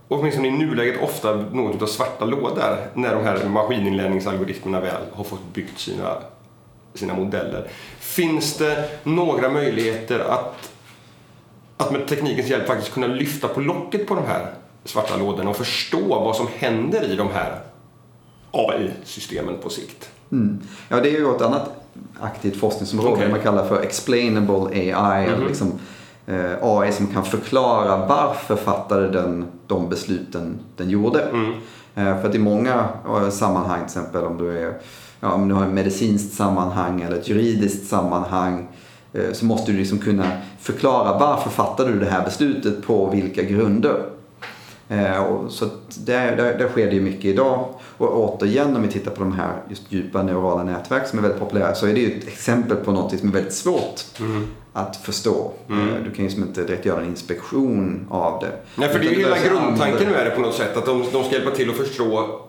åtminstone 0.09 0.49
i 0.49 0.51
nuläget 0.51 1.03
ofta 1.03 1.35
något 1.35 1.83
av 1.83 1.87
svarta 1.87 2.25
lådor 2.25 2.77
när 2.95 3.15
de 3.15 3.25
här 3.25 3.49
maskininlärningsalgoritmerna 3.49 4.81
väl 4.81 5.03
har 5.13 5.25
fått 5.25 5.55
byggt 5.55 5.79
sina 5.79 6.17
sina 6.95 7.15
modeller. 7.15 7.69
Finns 7.99 8.57
det 8.57 8.89
några 9.03 9.49
möjligheter 9.49 10.19
att, 10.19 10.71
att 11.77 11.93
med 11.93 12.09
teknikens 12.09 12.49
hjälp 12.49 12.67
faktiskt 12.67 12.93
kunna 12.93 13.07
lyfta 13.07 13.49
på 13.49 13.61
locket 13.61 14.07
på 14.07 14.15
de 14.15 14.27
här 14.27 14.47
svarta 14.85 15.17
lådorna 15.17 15.51
och 15.51 15.57
förstå 15.57 16.09
vad 16.09 16.37
som 16.37 16.49
händer 16.57 17.13
i 17.13 17.17
de 17.17 17.29
här 17.31 17.61
AI-systemen 18.51 19.59
på 19.63 19.69
sikt? 19.69 20.11
Mm. 20.33 20.61
Ja, 20.89 21.01
det 21.01 21.09
är 21.09 21.19
ju 21.19 21.35
ett 21.37 21.43
annat 21.43 21.71
aktivt 22.21 22.57
forskningsområde 22.57 23.17
okay. 23.17 23.31
man 23.31 23.41
kallar 23.41 23.67
för 23.69 23.83
explainable 23.83 24.69
AI. 24.73 25.27
Mm 25.27 25.41
-hmm. 25.41 25.49
liksom, 25.49 25.73
eh, 26.27 26.53
AI 26.63 26.93
som 26.93 27.07
kan 27.07 27.25
förklara 27.25 28.07
varför 28.07 28.57
fattade 28.57 29.09
den 29.09 29.47
de 29.67 29.89
besluten 29.89 30.59
den 30.77 30.91
gjorde. 30.91 31.23
Mm. 31.23 31.53
Eh, 31.95 32.21
för 32.21 32.29
att 32.29 32.35
i 32.35 32.39
många 32.39 32.89
eh, 33.07 33.31
sammanhang, 33.31 33.79
till 33.79 33.85
exempel 33.85 34.25
om 34.25 34.39
du 34.39 34.59
är 34.59 34.75
ja, 35.25 35.33
om 35.33 35.49
du 35.49 35.55
har 35.55 35.67
ett 35.67 35.73
medicinskt 35.73 36.35
sammanhang 36.35 37.03
eller 37.03 37.17
ett 37.17 37.29
juridiskt 37.29 37.89
sammanhang 37.89 38.69
eh, 39.13 39.33
så 39.33 39.45
måste 39.45 39.73
du 39.73 39.79
liksom 39.79 39.99
kunna 39.99 40.25
förklara 40.61 41.19
varför 41.19 41.51
fattade 41.51 41.93
du 41.93 41.99
det 42.01 42.11
här 42.11 42.25
beslutet 42.25 42.87
på 42.87 43.11
vilka 43.11 43.43
grunder. 43.43 44.03
Eh, 44.89 45.49
så 45.49 45.65
där, 46.05 46.37
där, 46.37 46.59
där, 46.59 46.69
sker 46.69 46.87
det 46.87 46.95
ju 46.95 47.01
mycket 47.01 47.25
idag. 47.25 47.69
Och 47.99 48.19
återigen 48.19 48.77
om 48.77 48.83
vi 48.83 48.89
tittar 48.89 49.11
på 49.11 49.21
de 49.21 49.33
här 49.33 49.63
just 49.69 49.83
djupa 49.89 50.23
neurala 50.23 50.65
nätverk 50.65 51.07
som 51.07 51.19
är 51.19 51.23
väldigt 51.23 51.41
populära 51.41 51.75
så 51.75 51.87
är 51.87 51.95
det 51.95 52.01
ju 52.01 52.19
ett 52.19 52.29
exempel 52.29 52.77
på 52.77 52.93
något 52.93 53.19
som 53.19 53.29
är 53.29 53.33
väldigt 53.33 53.55
svårt 53.55 54.05
mm. 54.21 54.47
att 54.73 54.97
förstå. 54.97 55.53
Mm. 55.69 55.89
Eh, 55.89 55.95
du 55.95 56.11
kan 56.11 56.17
ju 56.17 56.23
liksom 56.23 56.43
inte 56.43 56.65
direkt 56.65 56.87
göra 56.87 57.01
en 57.01 57.09
inspektion 57.09 58.07
av 58.11 58.41
det. 58.41 58.53
Nej, 58.75 58.89
för 58.89 58.99
det 58.99 59.07
är 59.07 59.11
ju 59.11 59.19
hela 59.19 59.39
grundtanken 59.39 60.15
är 60.15 60.25
det 60.25 60.31
på 60.31 60.41
något 60.41 60.55
sätt 60.55 60.77
att 60.77 60.87
de, 60.87 61.05
de 61.13 61.25
ska 61.25 61.33
hjälpa 61.33 61.51
till 61.51 61.71
att 61.71 61.77
förstå 61.77 62.41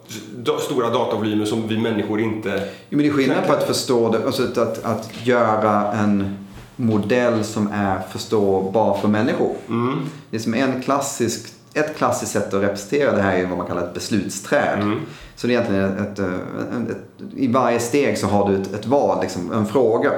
stora 0.59 0.89
datavolymer 0.89 1.45
som 1.45 1.67
vi 1.67 1.77
människor 1.77 2.19
inte... 2.19 2.69
Jo, 2.89 2.97
men 2.97 2.99
det 2.99 3.07
är 3.07 3.13
skillnad 3.13 3.47
på 3.47 3.53
att 3.53 3.63
förstå 3.63 4.11
det, 4.11 4.25
alltså 4.25 4.43
att, 4.43 4.57
att, 4.57 4.85
att 4.85 5.25
göra 5.25 5.93
en 5.93 6.37
modell 6.75 7.43
som 7.43 7.69
är 7.73 7.99
förståbar 8.11 8.97
för 8.97 9.07
människor. 9.07 9.55
Mm. 9.69 9.99
Det 10.29 10.37
är 10.37 10.41
som 10.41 10.53
en 10.53 10.81
klassisk 10.81 11.54
ett 11.75 11.97
klassiskt 11.97 12.31
sätt 12.31 12.53
att 12.53 12.63
representera 12.63 13.11
det 13.11 13.21
här 13.21 13.37
är 13.37 13.45
vad 13.45 13.57
man 13.57 13.67
kallar 13.67 13.83
ett 13.83 13.93
beslutsträd. 13.93 14.79
Mm. 14.81 15.01
Så 15.35 15.47
det 15.47 15.53
är 15.53 15.55
egentligen 15.55 15.97
ett, 15.97 16.19
ett, 16.19 16.19
ett, 16.19 16.89
ett, 16.89 17.33
i 17.35 17.47
varje 17.47 17.79
steg 17.79 18.17
så 18.17 18.27
har 18.27 18.49
du 18.49 18.61
ett, 18.61 18.73
ett 18.73 18.85
val, 18.85 19.21
liksom, 19.21 19.51
en 19.51 19.65
fråga. 19.65 20.11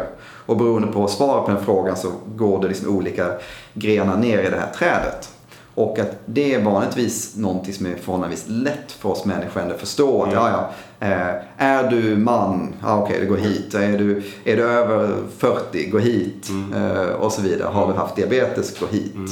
Och 0.46 0.58
beroende 0.58 0.88
på 0.88 1.08
svaret 1.08 1.46
på 1.46 1.52
den 1.52 1.66
frågan 1.66 1.98
så 1.98 2.12
går 2.36 2.62
det 2.62 2.68
liksom 2.68 2.96
olika 2.96 3.32
grenar 3.74 4.18
ner 4.18 4.40
i 4.40 4.50
det 4.50 4.58
här 4.58 4.72
trädet. 4.76 5.30
Och 5.76 6.00
att 6.00 6.20
det 6.26 6.54
är 6.54 6.64
vanligtvis 6.64 7.36
någonting 7.36 7.74
som 7.74 7.86
är 7.86 7.96
förhållandevis 7.96 8.46
lätt 8.48 8.92
för 8.92 9.10
oss 9.10 9.26
människor 9.26 9.72
att 9.72 9.80
förstå. 9.80 10.24
Att, 10.24 10.34
mm. 10.34 10.44
ja, 10.44 10.72
ja, 11.00 11.08
eh, 11.08 11.36
är 11.58 11.90
du 11.90 12.18
man, 12.18 12.74
ja, 12.82 12.98
okej, 12.98 13.16
okay, 13.16 13.20
det 13.20 13.26
går 13.26 13.38
hit. 13.38 13.74
Är 13.74 13.98
du, 13.98 14.24
är 14.44 14.58
du 14.58 14.64
över 14.64 15.18
40, 15.38 15.90
gå 15.90 16.00
hit. 16.00 16.50
Mm. 16.50 16.74
Eh, 16.74 17.08
och 17.08 17.32
så 17.32 17.42
vidare. 17.42 17.68
Har 17.68 17.88
du 17.88 17.94
haft 17.94 18.16
diabetes, 18.16 18.80
gå 18.80 18.86
hit. 18.86 19.30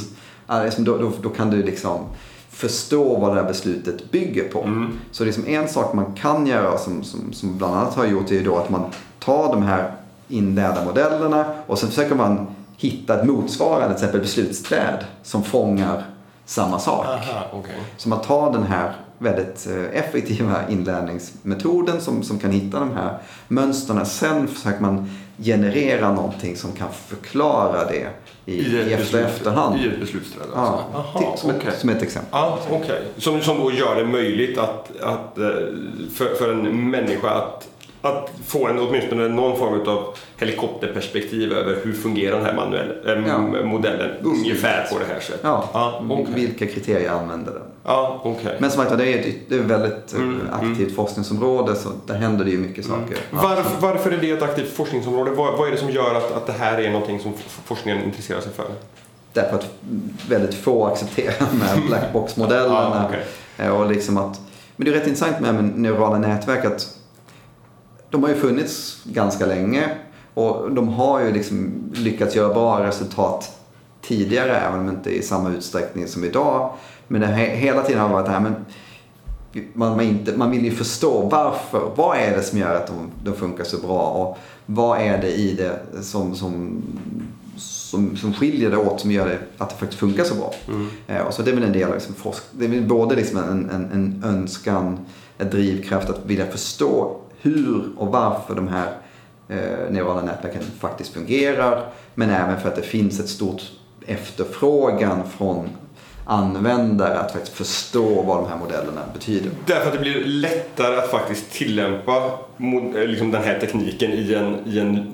Alltså, 0.48 0.82
då, 0.82 0.98
då, 0.98 1.12
då, 1.22 1.30
kan 1.30 1.50
du 1.50 1.64
liksom 1.64 2.00
förstå 2.50 3.20
vad 3.20 3.36
det 3.36 3.42
här 3.42 3.48
beslutet 3.48 4.12
bygger 4.12 4.50
på. 4.50 4.62
Mm. 4.62 5.00
Så 5.12 5.26
liksom 5.26 5.48
en 5.48 5.68
sak 5.68 5.94
man 5.94 6.14
kan 6.14 6.48
göra 6.48 6.78
som, 6.78 7.04
som, 7.04 7.34
som 7.34 7.58
bland 7.58 7.76
annat 7.76 7.94
har 7.94 8.06
gjort 8.06 8.32
är 8.32 8.36
ju 8.36 8.44
då 8.44 8.58
att 8.58 8.70
man 8.70 8.92
tar 9.20 9.48
de 9.48 9.64
här 9.64 9.92
inlärda 10.28 10.86
modellerna 10.86 11.46
och 11.68 11.80
sen 11.80 11.90
försöker 11.90 12.16
man 12.16 12.48
hitta 12.78 13.20
ett 13.20 13.28
motsvarande 13.28 13.88
till 13.88 13.94
exempel 13.94 14.22
beslutsträd 14.22 15.06
som 15.24 15.44
fångar 15.44 16.04
samma 16.46 16.80
sak. 16.80 17.06
Aha, 17.06 17.60
okay. 17.60 17.76
Så 17.98 18.10
man 18.10 18.22
tar 18.22 18.52
den 18.52 18.64
här 18.64 18.96
väldigt 19.18 19.68
eh, 19.68 20.00
effektiva 20.00 20.70
inlärningsmetoden 20.70 22.02
som, 22.02 22.24
som 22.24 22.40
kan 22.40 22.52
hitta 22.52 22.80
de 22.80 22.92
här 22.92 23.18
mönstren. 23.48 24.06
Sen 24.06 24.48
försöker 24.48 24.82
man 24.82 25.10
generera 25.38 26.14
någonting 26.14 26.56
som 26.56 26.72
kan 26.72 26.88
förklara 27.08 27.86
det 27.86 28.08
i, 28.46 28.54
I, 28.54 28.78
i 28.78 28.94
efter, 28.94 29.26
efterhand. 29.26 29.82
I 29.82 29.88
ett 29.88 30.00
beslutsträd 30.00 30.44
alltså? 30.44 30.84
Ja, 30.94 31.00
Aha, 31.00 31.38
som, 31.38 31.50
okay. 31.50 31.70
ett, 31.70 31.80
som 31.80 31.90
ett 31.90 32.02
exempel. 32.02 32.30
Ah, 32.34 32.58
okay. 32.70 33.02
som, 33.18 33.42
som 33.42 33.60
då 33.60 33.72
gör 33.72 33.96
det 33.96 34.06
möjligt 34.06 34.58
att, 34.58 35.02
att, 35.02 35.38
eh, 35.38 35.46
för, 36.14 36.36
för 36.36 36.52
en 36.52 36.90
människa 36.90 37.30
att 37.30 37.68
att 38.02 38.30
få 38.46 38.68
en, 38.68 38.80
åtminstone 38.80 39.28
någon 39.28 39.58
form 39.58 39.88
av 39.88 40.16
helikopterperspektiv 40.38 41.54
över 41.54 41.80
hur 41.84 41.94
fungerar 41.94 42.36
den 42.36 42.46
här 42.46 42.56
manuell, 42.56 42.90
äh, 43.06 43.28
ja. 43.28 43.64
modellen 43.64 44.10
ungefär 44.24 44.88
på 44.92 45.00
det 45.00 45.06
här 45.14 45.20
sättet. 45.20 45.40
Ja, 45.44 45.70
ja 45.74 46.04
okay. 46.10 46.36
vilka 46.36 46.68
kriterier 46.68 47.10
använder 47.10 47.54
den? 47.54 47.62
Ja, 47.88 48.22
okay. 48.24 48.56
Men 48.60 48.72
som 48.72 48.84
sagt 48.84 48.98
det 48.98 49.14
är 49.14 49.20
ett 49.20 49.36
det 49.50 49.56
är 49.56 49.60
väldigt 49.60 50.14
eh, 50.14 50.20
mm, 50.20 50.42
aktivt 50.52 50.80
mm. 50.80 50.96
forskningsområde 50.96 51.76
så 51.76 51.90
där 52.06 52.16
händer 52.16 52.46
det 52.46 52.52
ju 52.52 52.58
mycket 52.58 52.86
mm. 52.86 53.00
saker. 53.00 53.18
Varför, 53.32 53.82
varför 53.82 54.12
är 54.12 54.18
det 54.18 54.32
ett 54.32 54.42
aktivt 54.42 54.74
forskningsområde? 54.74 55.32
Vad, 55.32 55.58
vad 55.58 55.68
är 55.68 55.72
det 55.72 55.78
som 55.78 55.90
gör 55.90 56.16
att, 56.16 56.32
att 56.32 56.48
det 56.48 56.54
här 56.54 56.78
är 56.78 56.92
någonting 56.92 57.20
som 57.20 57.34
forskningen 57.66 58.04
intresserar 58.04 58.42
sig 58.42 58.52
för? 58.52 58.66
Därför 59.34 59.56
att 59.56 59.66
väldigt 60.30 60.56
få 60.56 60.86
accepterar 60.86 61.48
här 61.64 61.82
blackbox-modellerna. 61.88 63.12
ja, 63.58 63.66
okay. 63.66 63.70
och 63.70 63.92
liksom 63.92 64.18
att, 64.18 64.42
men 64.76 64.86
det 64.86 64.92
är 64.92 64.96
rätt 64.96 65.08
intressant 65.08 65.40
med 65.40 65.64
neurala 65.64 66.18
nätverk 66.18 66.66
att 66.66 66.98
de 68.10 68.24
har 68.24 68.30
ju 68.30 68.36
funnits 68.36 69.02
ganska 69.04 69.46
länge 69.46 69.90
och 70.34 70.72
de 70.72 70.88
har 70.88 71.22
ju 71.22 71.32
liksom 71.32 71.74
lyckats 71.94 72.36
göra 72.36 72.54
bra 72.54 72.84
resultat 72.84 73.52
tidigare, 74.02 74.60
även 74.60 74.80
om 74.80 74.90
inte 74.90 75.10
i 75.10 75.22
samma 75.22 75.50
utsträckning 75.50 76.08
som 76.08 76.24
idag. 76.24 76.74
Men 77.08 77.22
det 77.22 77.28
hela 77.28 77.82
tiden 77.82 78.02
har 78.02 78.10
varit 78.10 78.26
det 78.26 78.32
här, 78.32 78.40
men 78.40 78.56
man, 79.74 79.96
man, 79.96 80.02
inte, 80.02 80.38
man 80.38 80.52
vill 80.52 80.66
ju 80.66 80.72
förstå 80.72 81.22
varför. 81.22 81.92
Vad 81.96 82.18
är 82.18 82.38
det 82.38 82.44
som 82.44 82.60
gör 82.60 82.76
att 82.76 82.88
de, 82.88 83.12
de 83.24 83.36
funkar 83.36 83.64
så 83.64 83.78
bra? 83.78 84.10
Och 84.10 84.38
vad 84.66 85.02
är 85.02 85.22
det 85.22 85.32
i 85.32 85.54
det 85.54 86.04
som, 86.04 86.36
som, 86.36 86.84
som, 87.58 88.18
som 88.18 88.34
skiljer 88.34 88.72
det 88.72 88.78
åt 88.78 89.00
som 89.00 89.12
gör 89.12 89.28
det, 89.28 89.40
att 89.58 89.70
det 89.70 89.76
faktiskt 89.76 90.00
funkar 90.00 90.24
så 90.24 90.36
bra? 90.36 90.54
Mm. 90.68 90.88
Eh, 91.08 91.22
och 91.22 91.34
så 91.34 91.42
det 91.42 91.52
är 91.52 91.56
väl 91.56 91.64
en 91.64 91.74
del 91.74 91.88
av 91.88 91.94
liksom 91.94 92.16
forsk 92.16 92.44
Det 92.52 92.66
är 92.66 92.70
väl 92.70 92.88
både 92.88 93.16
liksom 93.16 93.38
en, 93.38 93.70
en, 93.70 93.92
en 93.92 94.24
önskan, 94.26 95.00
en 95.38 95.50
drivkraft 95.50 96.10
att 96.10 96.26
vilja 96.26 96.46
förstå 96.46 97.18
hur 97.42 97.84
och 97.98 98.08
varför 98.08 98.56
de 98.56 98.68
här 98.68 98.92
eh, 99.48 99.92
neurala 99.92 100.22
nätverken 100.22 100.64
faktiskt 100.80 101.14
fungerar. 101.14 101.90
Men 102.16 102.30
även 102.30 102.60
för 102.62 102.70
att 102.70 102.76
det 102.76 102.82
finns 102.82 103.20
ett 103.20 103.30
stort 103.30 103.62
efterfrågan 104.06 105.30
från 105.38 105.70
användare 106.26 107.20
att 107.20 107.32
faktiskt 107.32 107.58
förstå 107.58 108.22
vad 108.22 108.38
de 108.38 108.50
här 108.50 108.58
modellerna 108.58 109.02
betyder. 109.14 109.52
Därför 109.66 109.88
att 109.88 109.94
det 109.94 110.00
blir 110.00 110.26
lättare 110.26 110.98
att 110.98 111.12
faktiskt 111.12 111.52
tillämpa 111.52 112.16
eh, 112.96 113.08
liksom 113.08 113.32
den 113.32 113.44
här 113.44 113.60
tekniken 113.60 114.12
i 114.12 114.34
en, 114.34 114.60
i 114.66 114.80
en 114.80 115.14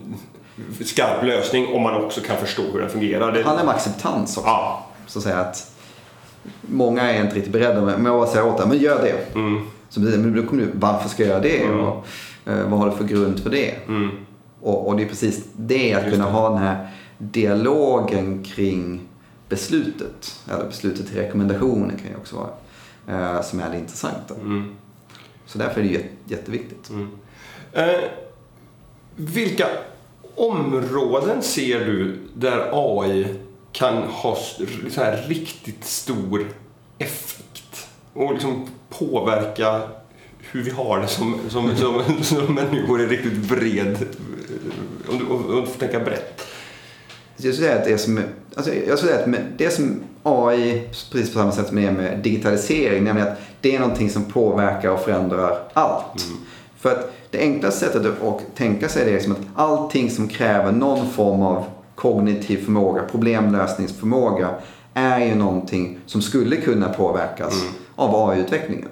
skarp 0.86 1.24
lösning 1.24 1.76
om 1.76 1.82
man 1.82 2.06
också 2.06 2.22
kan 2.22 2.38
förstå 2.38 2.62
hur 2.62 2.80
den 2.80 2.90
fungerar. 2.90 3.32
Det 3.32 3.44
handlar 3.44 3.64
om 3.64 3.70
acceptans 3.70 4.38
också. 4.38 4.50
Ja. 4.50 4.86
Så 5.08 5.20
att 5.20 5.24
säga 5.24 5.38
att 5.38 5.72
många 6.62 7.12
är 7.12 7.24
inte 7.24 7.36
riktigt 7.36 7.54
beredda 7.54 7.82
med 7.82 8.12
att 8.12 8.30
säga 8.30 8.46
åt 8.46 8.58
dem, 8.58 8.70
men 8.70 8.78
gör 8.78 9.02
det. 9.02 9.36
Mm. 9.40 9.62
Så 9.90 10.00
då 10.00 10.44
kommer 10.48 10.62
du, 10.62 10.72
varför 10.74 11.10
ska 11.10 11.24
jag 11.24 11.30
göra 11.30 11.42
det? 11.42 11.64
Mm. 11.64 11.80
Och, 11.80 12.08
eh, 12.46 12.70
vad 12.70 12.80
har 12.80 12.90
du 12.90 12.96
för 12.96 13.04
grund 13.04 13.40
för 13.40 13.50
det? 13.50 13.76
Mm. 13.88 14.10
Och, 14.62 14.88
och, 14.88 14.98
det 14.98 15.04
är 15.04 15.08
precis 15.08 15.46
det, 15.54 15.94
att 15.94 16.04
Just 16.04 16.14
kunna 16.14 16.26
det. 16.26 16.32
ha 16.32 16.50
den 16.50 16.58
här 16.58 16.88
dialogen 17.18 18.44
kring 18.44 19.02
beslutet, 19.52 20.40
eller 20.50 20.66
beslutet 20.66 21.08
till 21.08 21.18
rekommendationen 21.18 21.98
kan 21.98 22.10
ju 22.10 22.16
också 22.16 22.36
vara, 22.36 23.36
eh, 23.36 23.42
som 23.42 23.60
är 23.60 23.70
det 23.70 23.78
intressanta. 23.78 24.34
Mm. 24.34 24.76
Så 25.46 25.58
därför 25.58 25.82
är 25.82 25.86
det 25.86 26.06
jätteviktigt. 26.26 26.90
Mm. 26.90 27.10
Eh, 27.72 28.04
vilka 29.16 29.68
områden 30.36 31.42
ser 31.42 31.86
du 31.86 32.18
där 32.34 32.70
AI 32.72 33.36
kan 33.72 33.98
ha 33.98 34.38
så 34.90 35.02
här 35.02 35.26
riktigt 35.28 35.86
stor 35.86 36.48
effekt 36.98 37.88
och 38.14 38.34
liksom 38.34 38.68
påverka 38.90 39.82
hur 40.40 40.64
vi 40.64 40.72
har 40.72 41.00
det 41.00 41.08
som, 41.08 41.40
som, 41.50 41.76
som, 41.78 42.24
som 42.24 42.56
människor 42.56 43.02
är 43.02 43.08
riktigt 43.08 43.50
bred, 43.50 43.98
om 45.10 45.18
du, 45.20 45.26
om 45.26 45.62
du 45.62 45.72
får 45.72 45.80
tänka 45.80 46.00
brett. 46.00 46.48
Jag 47.36 47.54
skulle 47.54 47.68
säga 47.68 47.80
att 47.80 47.86
det 47.86 47.98
som, 47.98 48.24
alltså 48.56 48.74
jag 48.74 48.98
skulle 48.98 49.12
säga 49.12 49.26
att 49.26 49.58
det 49.58 49.70
som 49.70 50.04
AI, 50.24 50.90
precis 51.12 51.34
på 51.34 51.40
samma 51.40 51.52
sätt 51.52 51.68
som 51.68 51.76
det 51.76 51.86
är 51.86 51.92
med 51.92 52.20
digitalisering, 52.20 53.04
nämligen 53.04 53.28
att 53.28 53.40
det 53.62 53.76
är 53.76 53.80
någonting 53.80 54.10
som 54.10 54.24
påverkar 54.26 54.90
och 54.90 55.00
förändrar 55.00 55.60
allt. 55.74 56.26
Mm. 56.26 56.38
För 56.78 56.92
att 56.92 57.12
det 57.30 57.40
enklaste 57.40 57.86
sättet 57.86 58.06
att 58.24 58.56
tänka 58.56 58.90
sig 58.90 59.06
det 59.06 59.16
är 59.16 59.20
som 59.20 59.32
att 59.32 59.42
allting 59.56 60.12
som 60.12 60.28
kräver 60.28 60.72
någon 60.72 61.10
form 61.10 61.42
av 61.42 61.66
kognitiv 61.96 62.66
förmåga, 62.66 63.04
problemlösningsförmåga, 63.12 64.50
är 64.94 65.26
ju 65.26 65.36
någonting 65.36 66.00
som 66.06 66.22
skulle 66.22 66.56
kunna 66.56 66.90
påverkas 66.90 67.62
mm. 67.62 67.74
av 67.96 68.30
AI-utvecklingen. 68.30 68.90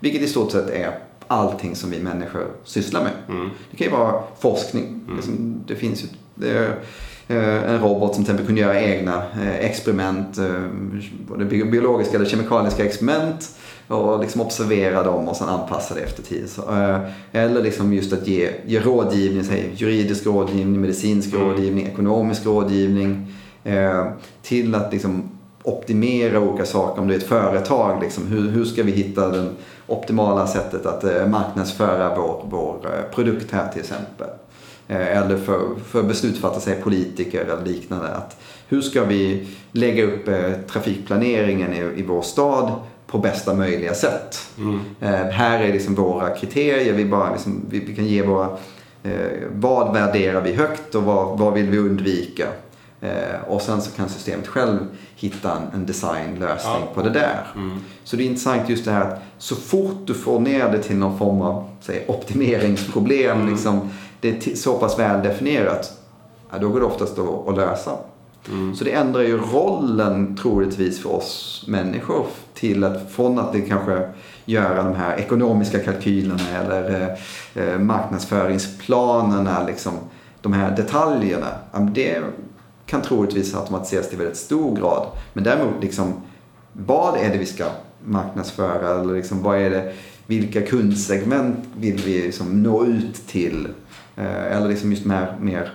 Vilket 0.00 0.22
i 0.22 0.26
stort 0.26 0.52
sett 0.52 0.70
är 0.70 0.98
allting 1.26 1.76
som 1.76 1.90
vi 1.90 2.00
människor 2.00 2.46
sysslar 2.64 3.02
med. 3.02 3.12
Mm. 3.28 3.50
Det 3.70 3.76
kan 3.76 3.86
ju 3.86 3.92
vara 3.92 4.22
forskning. 4.38 5.00
Mm. 5.08 5.60
Det 5.66 5.76
finns 5.76 6.04
ju 6.04 6.06
en 7.36 7.80
robot 7.80 8.14
som 8.14 8.24
till 8.24 8.30
exempel 8.32 8.46
kunde 8.46 8.60
göra 8.60 8.80
egna 8.80 9.22
eh, 9.42 9.58
experiment, 9.58 10.38
eh, 10.38 10.64
både 11.28 11.44
biologiska 11.44 12.16
eller 12.16 12.26
kemikaliska 12.26 12.84
experiment 12.84 13.50
och 13.88 14.20
liksom 14.20 14.40
observera 14.40 15.02
dem 15.02 15.28
och 15.28 15.36
sen 15.36 15.48
anpassa 15.48 15.94
det 15.94 16.00
efter 16.00 16.22
tid. 16.22 16.48
Eller 17.32 17.62
liksom 17.62 17.92
just 17.92 18.12
att 18.12 18.28
ge, 18.28 18.50
ge 18.66 18.80
rådgivning, 18.80 19.44
säg, 19.44 19.70
juridisk 19.74 20.26
rådgivning, 20.26 20.80
medicinsk 20.80 21.34
mm. 21.34 21.46
rådgivning, 21.46 21.86
ekonomisk 21.86 22.46
rådgivning. 22.46 23.34
Till 24.42 24.74
att 24.74 24.92
liksom 24.92 25.30
optimera 25.62 26.40
olika 26.40 26.66
saker. 26.66 27.02
Om 27.02 27.08
det 27.08 27.14
är 27.14 27.18
ett 27.18 27.28
företag, 27.28 28.02
liksom, 28.02 28.26
hur, 28.26 28.50
hur 28.50 28.64
ska 28.64 28.82
vi 28.82 28.92
hitta 28.92 29.28
det 29.28 29.46
optimala 29.86 30.46
sättet 30.46 30.86
att 30.86 31.04
eh, 31.04 31.26
marknadsföra 31.26 32.14
vår, 32.16 32.44
vår 32.50 32.76
eh, 32.84 33.14
produkt 33.14 33.52
här 33.52 33.68
till 33.68 33.80
exempel. 33.80 34.28
Eh, 34.90 35.18
eller 35.18 35.36
för, 35.36 35.60
för 35.86 36.02
beslutsfattare, 36.02 36.60
säg 36.60 36.82
politiker 36.82 37.44
eller 37.44 37.64
liknande. 37.64 38.08
Att 38.08 38.40
hur 38.68 38.82
ska 38.82 39.04
vi 39.04 39.48
lägga 39.72 40.04
upp 40.04 40.28
eh, 40.28 40.52
trafikplaneringen 40.70 41.74
i, 41.74 42.00
i 42.00 42.02
vår 42.02 42.22
stad 42.22 42.72
på 43.06 43.18
bästa 43.18 43.54
möjliga 43.54 43.94
sätt. 43.94 44.38
Mm. 44.58 44.80
Eh, 45.00 45.30
här 45.30 45.60
är 45.60 45.72
liksom 45.72 45.94
våra 45.94 46.36
kriterier, 46.36 46.92
vi, 46.92 47.04
bara 47.04 47.32
liksom, 47.32 47.64
vi, 47.70 47.78
vi 47.80 47.96
kan 47.96 48.06
ge 48.06 48.22
våra 48.22 48.48
eh, 49.02 49.12
vad 49.52 49.94
värderar 49.94 50.40
vi 50.40 50.52
högt 50.52 50.94
och 50.94 51.02
vad, 51.02 51.38
vad 51.38 51.54
vill 51.54 51.70
vi 51.70 51.78
undvika? 51.78 52.46
Och 53.46 53.62
sen 53.62 53.82
så 53.82 53.90
kan 53.90 54.08
systemet 54.08 54.46
själv 54.46 54.78
hitta 55.16 55.56
en, 55.56 55.62
en 55.74 55.86
designlösning 55.86 56.82
ja. 56.86 56.92
på 56.94 57.02
det 57.02 57.10
där. 57.10 57.46
Mm. 57.54 57.78
Så 58.04 58.16
det 58.16 58.22
är 58.22 58.26
intressant 58.26 58.68
just 58.68 58.84
det 58.84 58.90
här 58.90 59.00
att 59.00 59.22
så 59.38 59.56
fort 59.56 60.06
du 60.06 60.14
får 60.14 60.40
ner 60.40 60.72
det 60.72 60.82
till 60.82 60.96
någon 60.96 61.18
form 61.18 61.40
av 61.40 61.68
säg, 61.80 62.04
optimeringsproblem, 62.08 63.40
mm. 63.40 63.52
liksom, 63.52 63.90
det 64.20 64.46
är 64.46 64.54
så 64.54 64.78
pass 64.78 64.98
väl 64.98 65.22
definierat, 65.22 65.92
ja, 66.50 66.58
då 66.58 66.68
går 66.68 66.80
det 66.80 66.86
oftast 66.86 67.18
att, 67.18 67.56
lösa. 67.56 67.96
Mm. 68.48 68.74
Så 68.74 68.84
det 68.84 68.92
ändrar 68.92 69.22
ju 69.22 69.38
rollen 69.38 70.36
troligtvis 70.36 71.02
för 71.02 71.14
oss 71.14 71.64
människor 71.68 72.26
till 72.54 72.84
att 72.84 73.12
från 73.12 73.38
att 73.38 73.52
det 73.52 73.60
kanske 73.60 74.08
göra 74.44 74.82
de 74.82 74.94
här 74.94 75.16
ekonomiska 75.16 75.78
kalkylerna 75.78 76.58
eller 76.60 77.16
eh, 77.54 77.64
eh 77.64 77.78
marknadsföringsplanerna, 77.78 79.66
liksom, 79.66 79.92
de 80.40 80.52
här 80.52 80.76
detaljerna. 80.76 81.48
Det 81.94 82.22
kan 82.86 83.02
troligtvis 83.02 83.54
automatiseras 83.54 84.08
till 84.08 84.18
väldigt 84.18 84.36
stor 84.36 84.76
grad. 84.76 85.06
Men 85.32 85.44
däremot, 85.44 85.82
liksom, 85.82 86.12
vad 86.72 87.16
är 87.16 87.30
det 87.30 87.38
vi 87.38 87.46
ska 87.46 87.64
marknadsföra? 88.04 89.00
Eller 89.00 89.14
liksom, 89.14 89.42
vad 89.42 89.58
är 89.58 89.70
det, 89.70 89.92
vilka 90.26 90.62
kundsegment 90.62 91.58
vill 91.76 92.02
vi 92.04 92.22
liksom 92.22 92.62
nå 92.62 92.84
ut 92.84 93.26
till? 93.26 93.68
Eh, 94.20 94.56
eller 94.56 94.68
liksom 94.68 94.90
just 94.90 95.04
mer, 95.04 95.36
mer, 95.40 95.72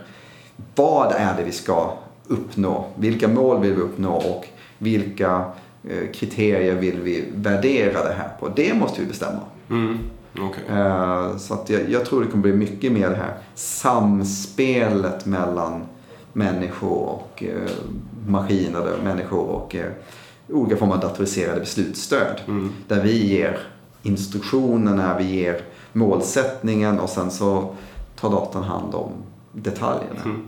vad 0.75 1.12
är 1.12 1.38
det 1.38 1.43
vi 1.43 1.51
ska 1.51 1.93
uppnå? 2.27 2.86
Vilka 2.95 3.27
mål 3.27 3.62
vill 3.62 3.73
vi 3.73 3.81
uppnå 3.81 4.15
och 4.15 4.47
vilka 4.77 5.45
eh, 5.84 6.12
kriterier 6.13 6.75
vill 6.75 7.01
vi 7.01 7.23
värdera 7.36 8.03
det 8.03 8.13
här 8.13 8.29
på? 8.39 8.47
Det 8.55 8.73
måste 8.73 9.01
vi 9.01 9.08
bestämma. 9.08 9.39
Mm. 9.69 9.97
Okay. 10.34 10.77
Eh, 10.77 11.38
så 11.38 11.53
att 11.53 11.69
jag, 11.69 11.89
jag, 11.89 12.05
tror 12.05 12.21
det 12.21 12.27
kommer 12.27 12.43
bli 12.43 12.53
mycket 12.53 12.91
mer 12.91 13.10
det 13.10 13.15
här 13.15 13.38
samspelet 13.55 15.25
mellan 15.25 15.84
människor 16.34 17.10
och 17.10 17.43
maskiner, 18.27 18.97
människor 19.03 19.49
och 19.49 19.75
olika 20.49 20.77
former 20.77 20.93
av 20.93 20.99
datoriserade 20.99 21.60
beslutsstöd. 21.60 22.41
Mm. 22.47 22.71
Där 22.88 23.01
vi 23.01 23.27
ger 23.27 23.60
instruktionerna, 24.03 25.17
vi 25.17 25.23
ger 25.23 25.62
målsättningen 25.93 26.99
och 26.99 27.10
sen 27.10 27.31
så 27.31 27.75
tar 28.15 28.30
datorn 28.30 28.63
hand 28.63 28.95
om 28.95 29.12
detaljerna. 29.51 30.21
Mm. 30.25 30.47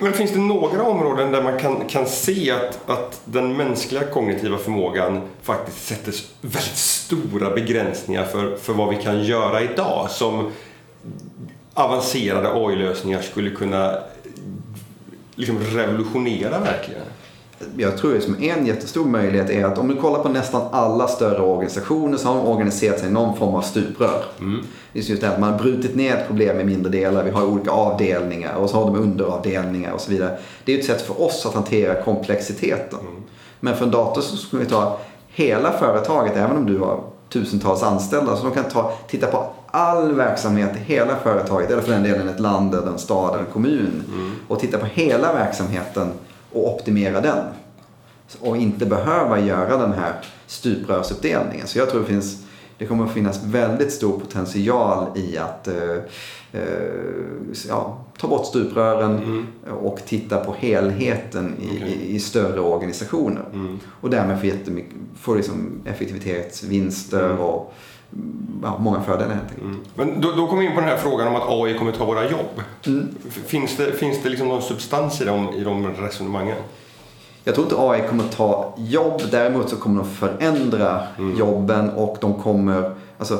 Men 0.00 0.12
finns 0.12 0.32
det 0.32 0.38
några 0.38 0.82
områden 0.82 1.32
där 1.32 1.42
man 1.42 1.58
kan, 1.58 1.88
kan 1.88 2.06
se 2.06 2.50
att, 2.50 2.90
att 2.90 3.20
den 3.24 3.56
mänskliga 3.56 4.04
kognitiva 4.04 4.58
förmågan 4.58 5.20
faktiskt 5.42 5.86
sätter 5.86 6.14
väldigt 6.40 6.76
stora 6.76 7.50
begränsningar 7.50 8.24
för, 8.24 8.56
för 8.56 8.72
vad 8.72 8.88
vi 8.88 9.02
kan 9.02 9.24
göra 9.24 9.62
idag 9.62 10.10
som 10.10 10.50
avancerade 11.74 12.48
AI-lösningar 12.52 13.22
skulle 13.22 13.50
kunna 13.50 13.98
liksom 15.34 15.58
revolutionera 15.58 16.60
verkligen? 16.60 17.02
jag 17.76 17.98
tror 17.98 18.16
att 18.16 18.40
en 18.40 18.66
jättestor 18.66 19.04
möjlighet 19.04 19.50
är 19.50 19.64
att 19.64 19.78
om 19.78 19.88
du 19.88 19.96
kollar 19.96 20.22
på 20.22 20.28
nästan 20.28 20.62
alla 20.72 21.08
större 21.08 21.42
organisationer 21.42 22.18
så 22.18 22.28
har 22.28 22.34
de 22.34 22.46
organiserat 22.46 22.98
sig 22.98 23.08
i 23.08 23.12
någon 23.12 23.36
form 23.36 23.54
av 23.54 23.62
stuprör. 23.62 24.24
Mm. 24.40 24.64
Det 24.92 24.98
är 24.98 25.02
just 25.02 25.22
det 25.22 25.28
att 25.28 25.40
man 25.40 25.52
har 25.52 25.58
brutit 25.58 25.96
ner 25.96 26.16
ett 26.16 26.26
problem 26.26 26.60
i 26.60 26.64
mindre 26.64 26.92
delar. 26.92 27.24
Vi 27.24 27.30
har 27.30 27.44
olika 27.44 27.70
avdelningar 27.70 28.54
och 28.54 28.70
så 28.70 28.76
har 28.76 28.84
de 28.84 28.96
underavdelningar 28.96 29.92
och 29.92 30.00
så 30.00 30.10
vidare. 30.10 30.38
Det 30.64 30.74
är 30.74 30.78
ett 30.78 30.84
sätt 30.84 31.02
för 31.02 31.22
oss 31.22 31.46
att 31.46 31.54
hantera 31.54 32.02
komplexiteten. 32.02 32.98
Mm. 33.00 33.22
Men 33.60 33.76
för 33.76 33.84
en 33.84 33.90
dator 33.90 34.22
så 34.22 34.36
skulle 34.36 34.62
vi 34.62 34.68
ta 34.68 34.98
hela 35.28 35.72
företaget, 35.72 36.36
även 36.36 36.56
om 36.56 36.66
du 36.66 36.78
har 36.78 37.00
tusentals 37.28 37.82
anställda. 37.82 38.36
Så 38.36 38.44
de 38.44 38.52
kan 38.52 38.64
ta, 38.64 38.92
titta 39.08 39.26
på 39.26 39.46
all 39.70 40.14
verksamhet 40.14 40.70
i 40.76 40.92
hela 40.92 41.16
företaget, 41.16 41.70
eller 41.70 41.82
för 41.82 41.92
den 41.92 42.02
delen 42.02 42.28
ett 42.28 42.40
land, 42.40 42.74
en 42.74 42.98
stad, 42.98 43.38
en 43.38 43.46
kommun. 43.52 44.04
Mm. 44.08 44.32
Och 44.48 44.60
titta 44.60 44.78
på 44.78 44.86
hela 44.86 45.32
verksamheten 45.32 46.12
och 46.52 46.74
optimera 46.74 47.20
den. 47.20 47.44
Och 48.40 48.56
inte 48.56 48.86
behöva 48.86 49.40
göra 49.40 49.76
den 49.76 49.92
här 49.92 50.12
stuprörsuppdelningen. 50.46 51.66
Så 51.66 51.78
jag 51.78 51.90
tror 51.90 52.00
det 52.00 52.06
finns 52.06 52.36
det 52.80 52.86
kommer 52.86 53.04
att 53.04 53.12
finnas 53.12 53.44
väldigt 53.44 53.92
stor 53.92 54.20
potential 54.20 55.06
i 55.14 55.38
att 55.38 55.68
eh, 55.68 55.96
eh, 56.52 56.62
ja, 57.68 58.04
ta 58.18 58.28
bort 58.28 58.46
stuprören 58.46 59.18
mm. 59.18 59.46
och 59.80 59.98
titta 60.06 60.44
på 60.44 60.54
helheten 60.58 61.56
i, 61.60 61.76
okay. 61.76 61.88
i, 61.88 62.14
i 62.14 62.20
större 62.20 62.60
organisationer. 62.60 63.44
Mm. 63.52 63.78
Och 64.00 64.10
därmed 64.10 64.40
få, 64.40 64.80
få 65.20 65.34
liksom 65.34 65.82
effektivitetsvinster 65.84 67.24
mm. 67.24 67.38
och 67.38 67.74
ja, 68.62 68.78
många 68.78 69.02
fördelar 69.02 69.34
helt 69.34 69.50
enkelt. 69.50 69.62
Mm. 69.62 69.80
Men 69.94 70.20
då, 70.20 70.32
då 70.32 70.46
kommer 70.46 70.62
vi 70.62 70.68
in 70.68 70.74
på 70.74 70.80
den 70.80 70.90
här 70.90 70.96
frågan 70.96 71.28
om 71.28 71.36
att 71.36 71.48
AI 71.48 71.78
kommer 71.78 71.92
ta 71.92 72.04
våra 72.04 72.30
jobb. 72.30 72.62
Mm. 72.86 73.08
Finns 73.30 73.76
det, 73.76 73.92
finns 73.92 74.22
det 74.22 74.28
liksom 74.28 74.48
någon 74.48 74.62
substans 74.62 75.20
i 75.20 75.24
de, 75.24 75.54
i 75.54 75.64
de 75.64 75.86
resonemangen? 75.86 76.56
Jag 77.44 77.54
tror 77.54 77.66
inte 77.66 77.76
AI 77.78 78.08
kommer 78.08 78.24
ta 78.24 78.74
jobb. 78.78 79.22
Däremot 79.30 79.70
så 79.70 79.76
kommer 79.76 80.02
de 80.02 80.10
förändra 80.10 81.02
mm. 81.18 81.38
jobben 81.38 81.90
och 81.90 82.16
de 82.20 82.34
kommer... 82.34 82.94
Alltså, 83.18 83.38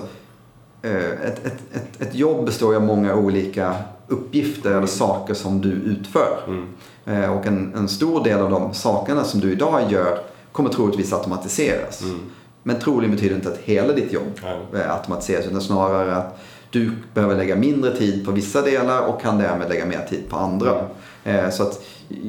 eh, 0.83 1.11
ett, 1.11 1.47
ett, 1.47 1.59
ett, 1.73 2.03
ett 2.03 2.15
jobb 2.15 2.45
består 2.45 2.75
av 2.77 2.83
många 2.83 3.15
olika 3.15 3.75
uppgifter 4.09 4.71
eller 4.71 4.87
saker 4.87 5.35
som 5.35 5.61
du 5.61 5.73
utför. 5.73 6.39
Mm. 6.47 6.67
Eh, 7.07 7.39
och 7.39 7.47
en, 7.47 7.75
en, 7.75 7.89
stor 7.89 8.25
del 8.25 8.41
av 8.41 8.51
de 8.51 8.75
sakerna 8.75 9.25
som 9.25 9.41
du 9.41 9.53
idag 9.53 9.81
gör 9.89 10.19
kommer 10.53 10.71
troligtvis 10.71 11.13
automatiseras. 11.13 12.03
Mm. 12.03 12.21
Men 12.63 12.79
troligen 12.79 13.15
betyder 13.15 13.37
inte 13.37 13.49
att 13.49 13.59
hela 13.59 13.93
ditt 13.93 14.13
jobb 14.13 14.41
mm. 14.43 14.91
automatiseras 14.91 15.47
utan 15.47 15.61
snarare 15.61 16.17
att 16.17 16.41
du 16.71 16.93
behöver 17.15 17.37
lägga 17.37 17.57
mindre 17.57 17.97
tid 17.97 18.27
på 18.27 18.33
vissa 18.33 18.63
delar 18.63 19.07
och 19.07 19.23
kan 19.23 19.39
därmed 19.39 19.69
lägga 19.69 19.87
mer 19.87 20.07
tid 20.09 20.29
på 20.29 20.37
andra. 20.37 20.81
Mm. 21.25 21.53
Så 21.53 21.63
att 21.63 21.83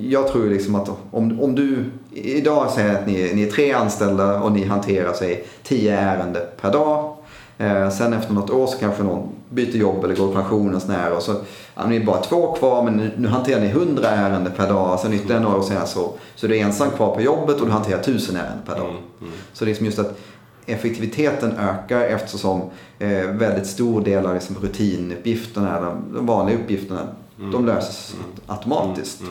jag 0.10 0.28
tror 0.28 0.50
liksom 0.50 0.76
att 0.76 0.90
om, 1.12 1.42
om 1.42 1.56
du 1.56 1.86
idag 2.12 2.72
säger 2.72 2.96
att 2.96 3.08
ni, 3.08 3.34
ni 3.34 3.44
är 3.44 3.52
tre 3.52 3.74
anställda 3.74 4.42
och 4.42 4.52
ni 4.52 4.64
hanterar 4.64 5.14
sig 5.14 5.46
tio 5.64 6.00
ärenden 6.00 6.44
per 6.62 6.72
dag. 6.72 7.16
Eh, 7.58 7.90
sen 7.90 8.14
efter 8.14 8.34
något 8.34 8.50
år 8.50 8.68
så 8.68 8.78
kanske 8.78 9.04
någon 9.04 9.30
byter 9.50 9.76
jobb 9.76 10.04
eller 10.04 10.16
går 10.16 10.32
i 10.32 10.34
pension 10.34 10.76
och 10.76 10.82
sådär. 10.82 11.12
Och 11.16 11.24
så 11.24 11.36
ja, 11.76 11.88
ni 11.88 11.96
är 11.96 12.06
bara 12.06 12.22
två 12.22 12.52
kvar 12.52 12.84
men 12.84 13.12
nu, 13.18 13.28
hanterar 13.28 13.62
ni 13.62 13.68
hundra 13.70 14.10
ärenden 14.10 14.54
per 14.58 14.70
dag. 14.70 15.00
Sen 15.00 15.14
ytterligare 15.14 15.44
några 15.44 15.58
år 15.58 15.62
senare 15.62 15.88
så, 15.88 16.14
så 16.36 16.46
är 16.46 16.50
du 16.50 16.58
ensam 16.58 16.92
kvar 16.92 17.16
på 17.16 17.22
jobbet 17.22 17.60
och 17.60 17.66
du 17.66 17.72
hanterar 17.72 18.04
tusen 18.04 18.36
ärenden 18.36 18.66
per 18.66 18.76
dag. 18.76 18.90
Mm, 18.90 19.02
mm. 19.22 19.34
Så 19.54 19.66
det 19.66 19.70
är 19.70 19.72
liksom 19.72 19.86
just 19.86 20.00
att 20.00 20.20
effektiviteten 20.66 21.58
ökar 21.58 22.02
eftersom 22.02 22.62
eh, 23.00 23.28
väldigt 23.28 23.68
stor 23.68 24.02
del 24.02 24.26
av 24.26 24.34
liksom 24.34 24.56
rutinuppgifterna, 24.62 25.82
de, 25.82 26.14
de 26.14 26.26
vanliga 26.26 26.58
uppgifterna, 26.58 27.08
mm. 27.40 27.52
de 27.52 27.66
löses 27.66 28.14
mm. 28.14 28.26
automatiskt. 28.48 29.22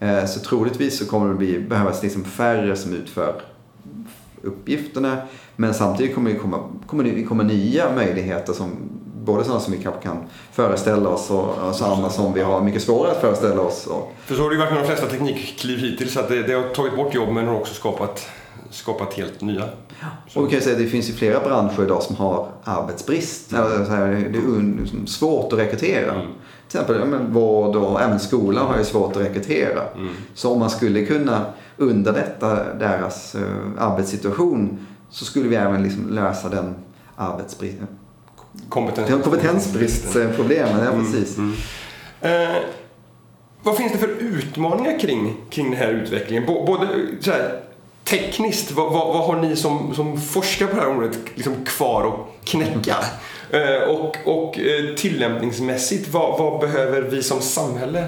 Eh, 0.00 0.26
så 0.26 0.40
troligtvis 0.40 0.98
så 0.98 1.06
kommer 1.06 1.28
det 1.28 1.34
bli, 1.34 1.58
behövas 1.58 2.02
liksom 2.02 2.24
färre 2.24 2.76
som 2.76 2.94
utför 2.94 3.42
uppgifterna. 4.42 5.18
Men 5.56 5.74
samtidigt 5.74 6.14
kommer 6.14 6.30
det 6.30 6.36
komma, 6.36 6.70
kommer 6.86 7.04
det 7.04 7.22
komma 7.22 7.42
nya 7.42 7.94
möjligheter 7.94 8.52
som 8.52 8.76
både 9.24 9.44
sådana 9.44 9.60
som 9.60 9.72
vi 9.72 9.82
kanske 9.82 10.02
kan 10.02 10.24
föreställa 10.52 11.08
oss 11.08 11.30
och, 11.30 11.68
och 11.68 11.74
sådana 11.74 12.10
som 12.10 12.32
vi 12.32 12.42
har 12.42 12.60
mycket 12.60 12.82
svårare 12.82 13.12
att 13.12 13.20
föreställa 13.20 13.62
oss. 13.62 13.88
För 14.24 14.34
så 14.34 14.42
har 14.42 14.50
det 14.50 14.54
ju 14.54 14.60
varit 14.60 14.72
med 14.72 14.82
de 14.82 14.86
flesta 14.86 15.06
teknikkliv 15.06 15.78
hittills 15.78 16.16
att 16.16 16.28
det, 16.28 16.42
det 16.42 16.52
har 16.52 16.68
tagit 16.68 16.96
bort 16.96 17.14
jobb 17.14 17.28
men 17.28 17.46
har 17.46 17.54
också 17.54 17.74
skapat, 17.74 18.28
skapat 18.70 19.14
helt 19.14 19.40
nya. 19.40 19.64
Och 20.34 20.46
vi 20.46 20.50
kan 20.50 20.60
säga 20.60 20.76
att 20.76 20.82
det 20.82 20.88
finns 20.88 21.08
ju 21.08 21.12
flera 21.12 21.40
branscher 21.40 21.82
idag 21.82 22.02
som 22.02 22.16
har 22.16 22.48
arbetsbrist. 22.64 23.52
Mm. 23.52 23.86
Så 23.86 23.92
här, 23.92 24.06
det 24.06 24.38
är 24.38 25.06
svårt 25.06 25.52
att 25.52 25.58
rekrytera. 25.58 26.12
Mm 26.12 26.26
till 26.70 26.80
exempel 26.80 27.06
men, 27.06 27.32
vård 27.32 27.76
och 27.76 28.00
även 28.00 28.20
skolan 28.20 28.66
har 28.66 28.78
ju 28.78 28.84
svårt 28.84 29.16
att 29.16 29.22
rekrytera. 29.22 29.82
Mm. 29.94 30.14
Så 30.34 30.52
om 30.52 30.58
man 30.58 30.70
skulle 30.70 31.06
kunna 31.06 31.44
underlätta 31.76 32.74
deras 32.74 33.34
uh, 33.34 33.42
arbetssituation 33.78 34.86
så 35.10 35.24
skulle 35.24 35.48
vi 35.48 35.56
även 35.56 35.82
liksom 35.82 36.08
lösa 36.10 36.48
den 36.48 36.74
arbetsbristen. 37.16 37.86
Kompetens. 38.68 39.22
kompetensbristproblemen, 39.22 40.84
ja 40.84 40.92
mm, 40.92 41.12
precis. 41.12 41.38
Mm. 41.38 41.54
Eh, 42.20 42.56
vad 43.62 43.76
finns 43.76 43.92
det 43.92 43.98
för 43.98 44.08
utmaningar 44.08 44.98
kring, 44.98 45.36
kring 45.50 45.70
den 45.70 45.78
här 45.78 45.88
utvecklingen? 45.88 46.46
både 46.46 46.88
så 47.20 47.30
här, 47.30 47.60
tekniskt, 48.04 48.70
vad, 48.70 48.92
vad, 48.92 49.06
vad, 49.06 49.26
har 49.26 49.36
ni 49.36 49.56
som, 49.56 49.94
som 49.94 50.20
forskar 50.20 50.66
på 50.66 50.76
det 50.76 50.82
här 50.82 50.88
området 50.88 51.18
liksom 51.34 51.54
kvar 51.64 52.06
att 52.08 52.46
knäcka? 52.46 52.96
Eh, 53.50 53.88
och, 53.88 54.16
och 54.24 54.58
eh, 54.58 54.94
tillämpningsmässigt, 54.94 56.08
vad, 56.08 56.38
vad, 56.38 56.60
behöver 56.60 57.02
vi 57.02 57.22
som 57.22 57.40
samhälle 57.40 58.06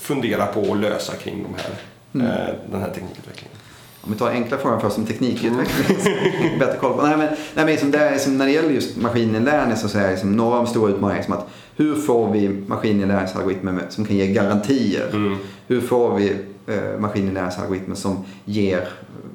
fundera 0.00 0.46
på 0.46 0.60
och 0.60 0.76
lösa 0.76 1.12
kring 1.14 1.42
de 1.42 1.54
här, 1.62 1.72
mm. 2.14 2.26
Eh, 2.26 2.54
den 2.70 2.80
här 2.80 2.90
teknikutvecklingen? 2.90 3.56
Om 4.00 4.12
vi 4.12 4.18
tar 4.18 4.30
enkla 4.30 4.58
frågan 4.58 4.80
först 4.80 4.94
som 4.94 5.06
teknikutveckling. 5.06 5.96
Mm. 6.46 6.58
bättre 6.58 6.78
koll 6.78 6.92
på. 6.92 7.02
Nej, 7.02 7.16
men, 7.16 7.26
nej, 7.26 7.36
men 7.54 7.66
liksom 7.66 7.90
det 7.90 7.98
är 7.98 8.12
liksom, 8.12 8.38
när 8.38 8.46
det 8.46 8.52
gäller 8.52 8.70
just 8.70 8.96
maskininlärning 8.96 9.76
så 9.76 9.98
är 9.98 10.10
liksom, 10.10 10.32
några 10.36 10.58
av 10.58 10.64
de 10.64 10.70
stora 10.70 10.90
utmaningarna 10.90 11.16
liksom 11.16 11.34
att 11.34 11.48
hur 11.76 11.94
får 11.94 12.32
vi 12.32 12.48
maskininlärningsalgoritmer 12.48 13.82
som 13.88 14.04
kan 14.04 14.16
ge 14.16 14.26
garantier? 14.26 15.08
Mm. 15.12 15.38
Hur 15.66 15.80
får 15.80 16.16
vi 16.16 16.36
eh, 16.66 16.98
maskininlärningsalgoritmer 16.98 17.94
som 17.94 18.24
ger 18.44 18.88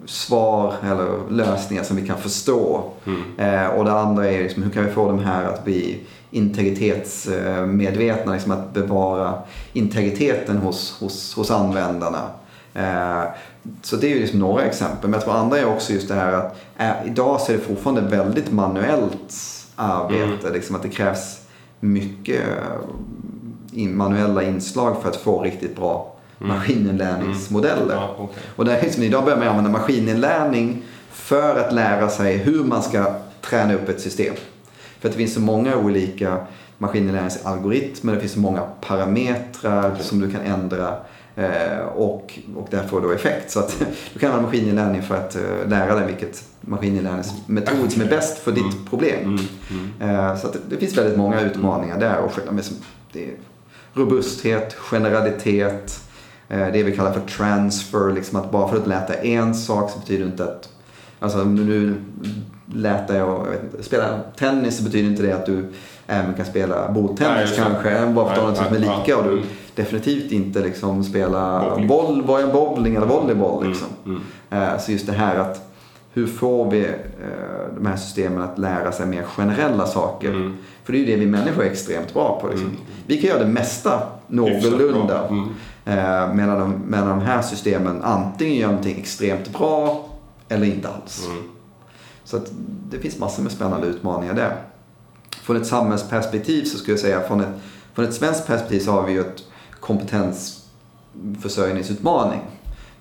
svar 0.05 0.73
eller 0.83 1.29
lösningar 1.29 1.83
som 1.83 1.95
vi 1.95 2.07
kan 2.07 2.17
förstå. 2.17 2.83
Mm. 3.05 3.21
Eh, 3.37 3.67
och 3.67 3.85
det 3.85 3.91
andra 3.91 4.31
är 4.31 4.43
liksom, 4.43 4.63
hur 4.63 4.71
kan 4.71 4.85
vi 4.85 4.91
få 4.91 5.07
de 5.07 5.19
här 5.19 5.45
att 5.45 5.65
bli 5.65 5.99
integritetsmedvetna, 6.31 8.33
liksom 8.33 8.51
att 8.51 8.73
bevara 8.73 9.33
integriteten 9.73 10.57
hos, 10.57 10.97
hos, 10.99 11.35
hos 11.35 11.51
användarna. 11.51 12.29
Eh, 12.73 13.23
så 13.81 13.95
det 13.95 14.07
är 14.07 14.09
ju 14.09 14.19
liksom 14.19 14.39
några 14.39 14.63
exempel. 14.63 15.09
Men 15.09 15.13
jag 15.13 15.23
tror 15.23 15.33
andra 15.33 15.59
är 15.59 15.65
också 15.65 15.93
just 15.93 16.07
det 16.07 16.15
här 16.15 16.33
att 16.33 16.57
eh, 16.77 16.91
idag 17.05 17.41
så 17.41 17.51
är 17.51 17.57
det 17.57 17.63
fortfarande 17.63 18.01
väldigt 18.01 18.51
manuellt 18.51 19.35
arbete. 19.75 20.47
Mm. 20.47 20.53
Liksom 20.53 20.75
att 20.75 20.83
det 20.83 20.89
krävs 20.89 21.41
mycket 21.79 22.41
in, 23.71 23.97
manuella 23.97 24.43
inslag 24.43 25.01
för 25.01 25.09
att 25.09 25.15
få 25.15 25.41
riktigt 25.41 25.75
bra 25.75 26.15
Mm. 26.41 26.57
maskininlärningsmodeller. 26.57 27.83
Mm. 27.83 27.95
Ja, 27.95 28.15
okay. 28.19 28.43
Och 28.55 28.65
det 28.65 28.77
är 28.77 28.81
liksom, 28.81 29.03
idag 29.03 29.23
börjar 29.23 29.37
man 29.37 29.47
använda 29.47 29.69
maskininlärning 29.69 30.83
för 31.11 31.59
att 31.59 31.73
lära 31.73 32.09
sig 32.09 32.37
hur 32.37 32.63
man 32.63 32.83
ska 32.83 33.15
träna 33.41 33.73
upp 33.73 33.89
ett 33.89 34.01
system. 34.01 34.33
För 34.99 35.07
att 35.07 35.13
det 35.13 35.17
finns 35.17 35.33
så 35.33 35.39
många 35.39 35.75
olika 35.75 36.37
maskininlärningsalgoritmer, 36.77 38.13
det 38.13 38.19
finns 38.19 38.33
så 38.33 38.39
många 38.39 38.61
parametrar 38.81 39.91
okay. 39.91 40.03
som 40.03 40.19
du 40.19 40.31
kan 40.31 40.41
ändra 40.41 40.95
eh, 41.35 41.79
och, 41.95 42.39
och 42.55 42.67
där 42.71 42.87
får 42.87 43.01
du 43.01 43.15
effekt. 43.15 43.51
Så 43.51 43.59
att 43.59 43.85
du 44.13 44.19
kan 44.19 44.29
använda 44.29 44.47
maskininlärning 44.47 45.01
för 45.01 45.15
att 45.15 45.35
eh, 45.35 45.67
lära 45.67 45.95
dig 45.95 46.07
vilket 46.07 46.43
maskininlärningsmetod 46.61 47.91
som 47.91 48.01
är 48.01 48.09
bäst 48.09 48.37
för 48.37 48.51
ditt 48.51 48.73
mm. 48.73 48.85
problem. 48.85 49.39
Mm. 49.69 50.15
Eh, 50.15 50.37
så 50.37 50.47
att 50.47 50.53
det, 50.53 50.59
det, 50.69 50.77
finns 50.77 50.97
väldigt 50.97 51.17
många 51.17 51.41
utmaningar 51.41 51.99
där. 51.99 52.17
Och 52.17 52.31
det 53.13 53.23
är 53.23 53.33
robusthet, 53.93 54.73
generalitet, 54.73 56.01
det 56.57 56.83
vi 56.83 56.95
kallar 56.95 57.13
för 57.13 57.21
transfer, 57.21 58.13
liksom 58.13 58.39
att 58.39 58.51
bara 58.51 58.67
för 58.67 58.77
att 58.77 58.87
läta 58.87 59.13
en 59.13 59.55
sak 59.55 59.91
så 59.91 59.99
betyder 59.99 60.25
inte 60.25 60.43
att 60.43 60.69
Alltså 61.21 61.43
nu 61.43 61.95
lätar 62.73 63.15
jag, 63.15 63.29
jag 63.29 63.51
vet 63.51 63.63
inte, 63.63 63.83
spela 63.83 64.19
tennis 64.37 64.77
så 64.77 64.83
betyder 64.83 65.09
inte 65.09 65.23
det 65.23 65.31
att 65.31 65.45
du 65.45 65.65
även 66.07 66.33
kan 66.33 66.45
spela 66.45 66.91
bordtennis 66.91 67.55
kanske. 67.55 68.05
Bara 68.05 68.35
för 68.35 68.41
att 68.41 68.47
något 68.47 68.57
som 68.57 68.75
är 68.75 68.79
lika 68.79 69.17
och 69.17 69.23
du 69.23 69.31
mm. 69.31 69.43
definitivt 69.75 70.31
inte 70.31 70.59
liksom 70.61 71.03
spela 71.03 71.75
boll, 71.87 72.23
bowling 72.53 72.95
eller 72.95 73.07
volleyboll. 73.07 73.57
Mm, 73.57 73.69
liksom. 73.69 73.87
Mm, 74.05 74.21
mm. 74.49 74.79
Så 74.79 74.91
just 74.91 75.07
det 75.07 75.13
här 75.13 75.35
att 75.35 75.71
hur 76.13 76.27
får 76.27 76.71
vi 76.71 76.85
eh, 76.85 77.75
de 77.75 77.85
här 77.85 77.97
systemen 77.97 78.41
att 78.41 78.57
lära 78.57 78.91
sig 78.91 79.05
mer 79.05 79.23
generella 79.23 79.85
saker? 79.85 80.29
Mm. 80.29 80.57
För 80.83 80.93
det 80.93 80.99
är 80.99 81.05
ju 81.05 81.05
det 81.05 81.15
vi 81.15 81.25
människor 81.25 81.63
är 81.63 81.69
extremt 81.69 82.13
bra 82.13 82.39
på. 82.41 82.47
Liksom. 82.47 82.67
Mm. 82.67 82.79
Vi 83.07 83.17
kan 83.17 83.29
göra 83.29 83.39
det 83.39 83.49
mesta 83.49 84.01
någorlunda. 84.27 85.27
Eh, 85.85 86.33
medan, 86.33 86.59
de, 86.59 86.81
medan 86.87 87.07
de 87.07 87.19
här 87.19 87.41
systemen 87.41 88.01
antingen 88.03 88.55
gör 88.55 88.67
någonting 88.67 88.99
extremt 88.99 89.53
bra 89.53 90.09
eller 90.49 90.65
inte 90.65 90.89
alls. 90.89 91.27
Mm. 91.27 91.43
Så 92.23 92.37
att 92.37 92.51
det 92.89 92.99
finns 92.99 93.19
massor 93.19 93.43
med 93.43 93.51
spännande 93.51 93.87
utmaningar 93.87 94.33
där. 94.33 94.55
Från 95.41 95.57
ett 95.57 95.67
samhällsperspektiv 95.67 96.63
så 96.63 96.77
skulle 96.77 96.93
jag 96.93 96.99
säga, 96.99 97.21
från 97.21 97.41
ett, 97.41 97.47
från 97.93 98.05
ett 98.05 98.13
svenskt 98.13 98.47
perspektiv 98.47 98.79
så 98.79 98.91
har 98.91 99.03
vi 99.03 99.13
ju 99.13 99.19
ett 99.19 99.43
kompetensförsörjningsutmaning. 99.79 102.39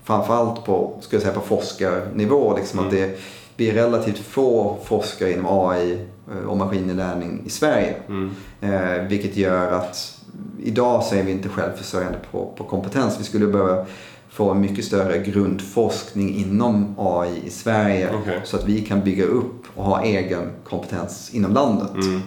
framförallt 0.03 0.65
på, 0.65 0.97
ska 1.01 1.15
jag 1.15 1.23
säga, 1.23 1.33
på 1.33 1.41
forskarnivå. 1.41 2.57
Liksom, 2.57 2.79
mm. 2.79 2.89
att 2.89 2.95
det, 2.95 3.19
vi 3.55 3.69
är 3.69 3.73
relativt 3.73 4.19
få 4.19 4.77
forskare 4.83 5.31
inom 5.31 5.69
AI 5.69 6.05
eh, 6.31 6.37
och 6.47 6.57
maskininlärning 6.57 7.43
i 7.45 7.49
Sverige. 7.49 7.95
Mm. 8.07 8.31
Eh, 8.61 9.03
vilket 9.07 9.37
gör 9.37 9.71
att 9.71 10.20
idag 10.63 11.03
så 11.03 11.15
är 11.15 11.23
vi 11.23 11.31
inte 11.31 11.49
självförsörjande 11.49 12.19
på, 12.31 12.53
på 12.57 12.63
kompetens. 12.63 13.19
Vi 13.19 13.23
skulle 13.23 13.47
behöva 13.47 13.85
få 14.29 14.51
en 14.51 14.61
mycket 14.61 14.85
större 14.85 15.17
grundforskning 15.17 16.35
inom 16.35 16.95
AI 16.97 17.41
i 17.45 17.49
Sverige 17.49 18.15
okay. 18.21 18.39
så 18.43 18.57
att 18.57 18.67
vi 18.67 18.81
kan 18.81 19.03
bygga 19.03 19.25
upp 19.25 19.63
och 19.75 19.83
ha 19.83 20.03
egen 20.03 20.51
kompetens 20.63 21.29
inom 21.33 21.53
landet. 21.53 21.91
Mm. 21.95 22.21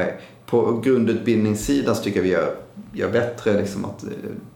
Eh, 0.00 0.06
på 0.46 0.80
grundutbildningssidan 0.84 1.96
så 1.96 2.02
tycker 2.02 2.18
jag 2.18 2.24
vi 2.24 2.30
gör, 2.30 2.54
gör 2.94 3.10
bättre. 3.10 3.52
Liksom 3.52 3.84
att 3.84 4.04
eh, 4.04 4.10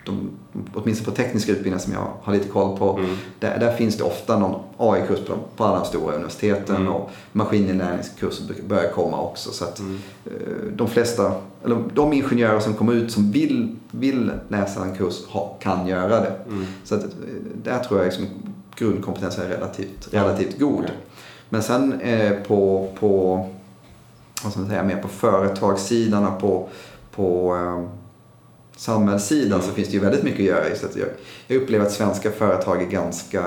de, 0.07 0.31
åtminstone 0.75 1.11
på 1.11 1.23
tekniska 1.23 1.53
utbildningar 1.53 1.79
som 1.79 1.93
jag 1.93 2.13
har 2.23 2.33
lite 2.33 2.49
koll 2.49 2.79
på. 2.79 2.99
Mm. 2.99 3.17
Där, 3.41 3.59
där, 3.59 3.77
finns 3.77 3.97
det 3.97 4.05
ofta 4.05 4.39
någon 4.39 4.61
AI-kurs 4.77 5.21
på, 5.27 5.35
på 5.57 5.65
alla 5.65 5.79
de 5.79 5.87
stora 5.87 6.15
universiteten 6.15 6.77
mm. 6.77 6.89
och 6.89 7.11
maskininlärningskurser 7.33 8.47
börjar 8.69 8.91
komma 8.91 9.21
också. 9.21 9.51
Så 9.53 9.65
att 9.65 9.79
mm. 9.79 9.99
Eh, 10.27 10.33
de 10.77 10.89
flesta, 10.89 11.33
eller 11.65 11.85
de 11.95 12.13
ingenjörer 12.13 12.61
som 12.61 12.75
kommer 12.75 12.93
ut 12.93 13.13
som 13.13 13.31
vill, 13.33 13.77
vill 13.91 14.31
läsa 14.49 14.85
en 14.85 14.97
kurs 14.97 15.25
ha, 15.29 15.57
kan 15.61 15.87
göra 15.87 16.21
det. 16.21 16.37
Mm. 16.49 16.67
Så 16.85 16.95
att, 16.95 17.05
där 17.63 17.79
tror 17.79 18.01
jag 18.01 18.07
liksom 18.07 18.27
grundkompetensen 18.77 19.45
är 19.45 19.49
relativt, 19.49 20.09
relativt 20.15 20.59
god. 20.59 20.79
Okay. 20.79 20.91
Men 21.49 21.63
sen 21.63 22.01
eh, 22.01 22.33
på, 22.33 22.89
på 23.01 23.37
vad 24.43 24.53
ska 24.53 24.61
man 24.61 24.71
säga, 24.71 24.83
mer 24.83 25.03
på 25.03 25.09
företagssidan 25.09 26.27
och 26.27 26.41
på, 26.41 26.69
på 27.15 27.57
eh, 27.57 27.98
samhällssidan 28.79 29.63
så 29.63 29.73
finns 29.73 29.89
det 29.89 29.95
ju 29.95 30.01
väldigt 30.01 30.23
mycket 30.23 30.41
att 30.41 30.47
göra. 30.47 30.69
Just 30.69 30.85
att 30.85 30.97
jag, 30.97 31.09
jag 31.47 31.63
upplever 31.63 31.87
att 31.87 31.93
svenska 31.93 32.31
företag 32.31 32.83
är 32.83 32.87
ganska 32.87 33.43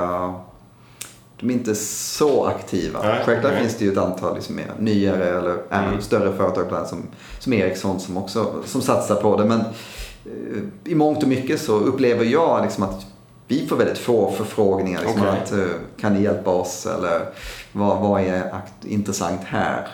de 1.40 1.50
är 1.50 1.54
inte 1.54 1.76
så 1.76 2.46
aktiva. 2.46 3.00
Nej, 3.04 3.22
Självklart 3.26 3.54
nej. 3.54 3.62
finns 3.62 3.78
det 3.78 3.86
ju 3.86 3.92
ett 3.92 3.98
antal 3.98 4.36
liksom 4.36 4.60
nyare 4.80 5.26
eller 5.26 5.58
mm. 5.70 6.02
större 6.02 6.38
företag 6.38 6.68
bland 6.68 6.88
som, 6.88 7.04
som 7.40 7.54
Ericsson 7.54 8.00
som 8.00 8.18
också 8.18 8.54
som 8.66 8.82
satsar 8.82 9.16
på 9.16 9.38
det. 9.38 9.46
Men 9.46 9.60
eh, 9.60 10.64
i 10.84 10.96
mångt 10.96 11.24
och 11.24 11.30
mycket 11.30 11.62
så 11.62 11.76
upplever 11.76 12.26
jag 12.26 12.62
liksom 12.62 12.84
att 12.84 13.06
vi 13.48 13.68
får 13.68 13.76
väldigt 13.76 13.98
få 13.98 14.32
förfrågningar. 14.32 15.02
Liksom 15.02 15.22
okay. 15.22 15.38
att, 15.40 15.52
eh, 15.52 15.66
kan 16.00 16.14
ni 16.14 16.24
hjälpa 16.24 16.50
oss? 16.50 16.86
Eller 16.86 17.26
vad, 17.72 18.02
vad 18.02 18.22
är 18.22 18.62
intressant 18.82 19.42
här? 19.44 19.88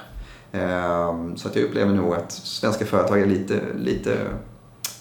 Ehm, 0.52 1.38
så 1.38 1.48
att 1.48 1.56
jag 1.56 1.66
upplever 1.66 1.94
nog 1.94 2.14
att 2.14 2.32
svenska 2.32 2.86
företag 2.86 3.22
är 3.22 3.26
lite, 3.26 3.60
lite 3.76 4.18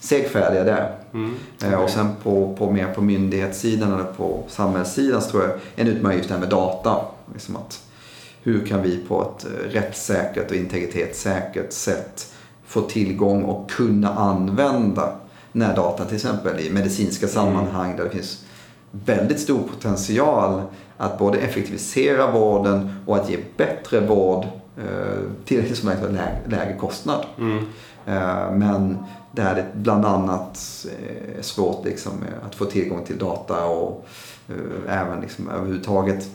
segfärdiga 0.00 0.64
där. 0.64 0.94
Mm, 1.14 1.34
okay. 1.56 1.72
Ehm, 1.72 1.80
och 1.80 1.90
sen 1.90 2.08
på, 2.22 2.56
på 2.58 2.70
mer 2.70 2.86
på 2.94 3.02
myndighetssidan 3.02 3.92
eller 3.92 4.04
på 4.04 4.44
samhällssidan 4.48 5.22
så 5.22 5.30
tror 5.30 5.42
jag 5.42 5.52
en 5.76 5.88
utmaning 5.88 6.18
just 6.18 6.28
det 6.28 6.34
här 6.34 6.40
med 6.40 6.50
data. 6.50 7.00
Liksom 7.32 7.56
att 7.56 7.82
hur 8.42 8.66
kan 8.66 8.82
vi 8.82 8.98
på 9.08 9.22
ett 9.22 9.44
eh, 9.44 9.70
rättssäkert 9.70 10.50
och 10.50 10.56
integritetssäkert 10.56 11.72
sätt 11.72 12.32
få 12.66 12.80
tillgång 12.80 13.42
och 13.42 13.70
kunna 13.70 14.14
använda 14.14 15.16
när 15.52 15.76
datan 15.76 16.06
till 16.06 16.16
exempel 16.16 16.60
i 16.60 16.70
medicinska 16.70 17.28
sammanhang 17.28 17.86
mm. 17.86 17.96
där 17.96 18.04
det 18.04 18.10
finns 18.10 18.44
väldigt 18.90 19.40
stor 19.40 19.58
potential 19.58 20.62
att 20.96 21.18
både 21.18 21.38
effektivisera 21.38 22.30
vården 22.30 22.94
och 23.06 23.16
att 23.16 23.30
ge 23.30 23.38
bättre 23.56 24.00
vård 24.00 24.46
Eh, 24.78 25.22
tillräckligt 25.44 25.78
som 25.78 25.88
möjligt 25.88 26.10
lägre, 26.10 26.40
lägre 26.46 26.76
kostnad. 26.76 27.26
Mm. 27.38 27.58
Eh, 28.06 28.52
men 28.52 28.98
det 29.36 29.66
bland 29.74 30.04
annat 30.04 30.86
är 31.38 31.42
svårt 31.42 31.84
liksom 31.84 32.12
att 32.46 32.54
få 32.54 32.64
tillgång 32.64 33.04
till 33.04 33.18
data 33.18 33.64
och 33.64 34.06
eh, 34.48 35.00
även 35.00 35.20
liksom 35.20 35.48
överhuvudtaget 35.48 36.30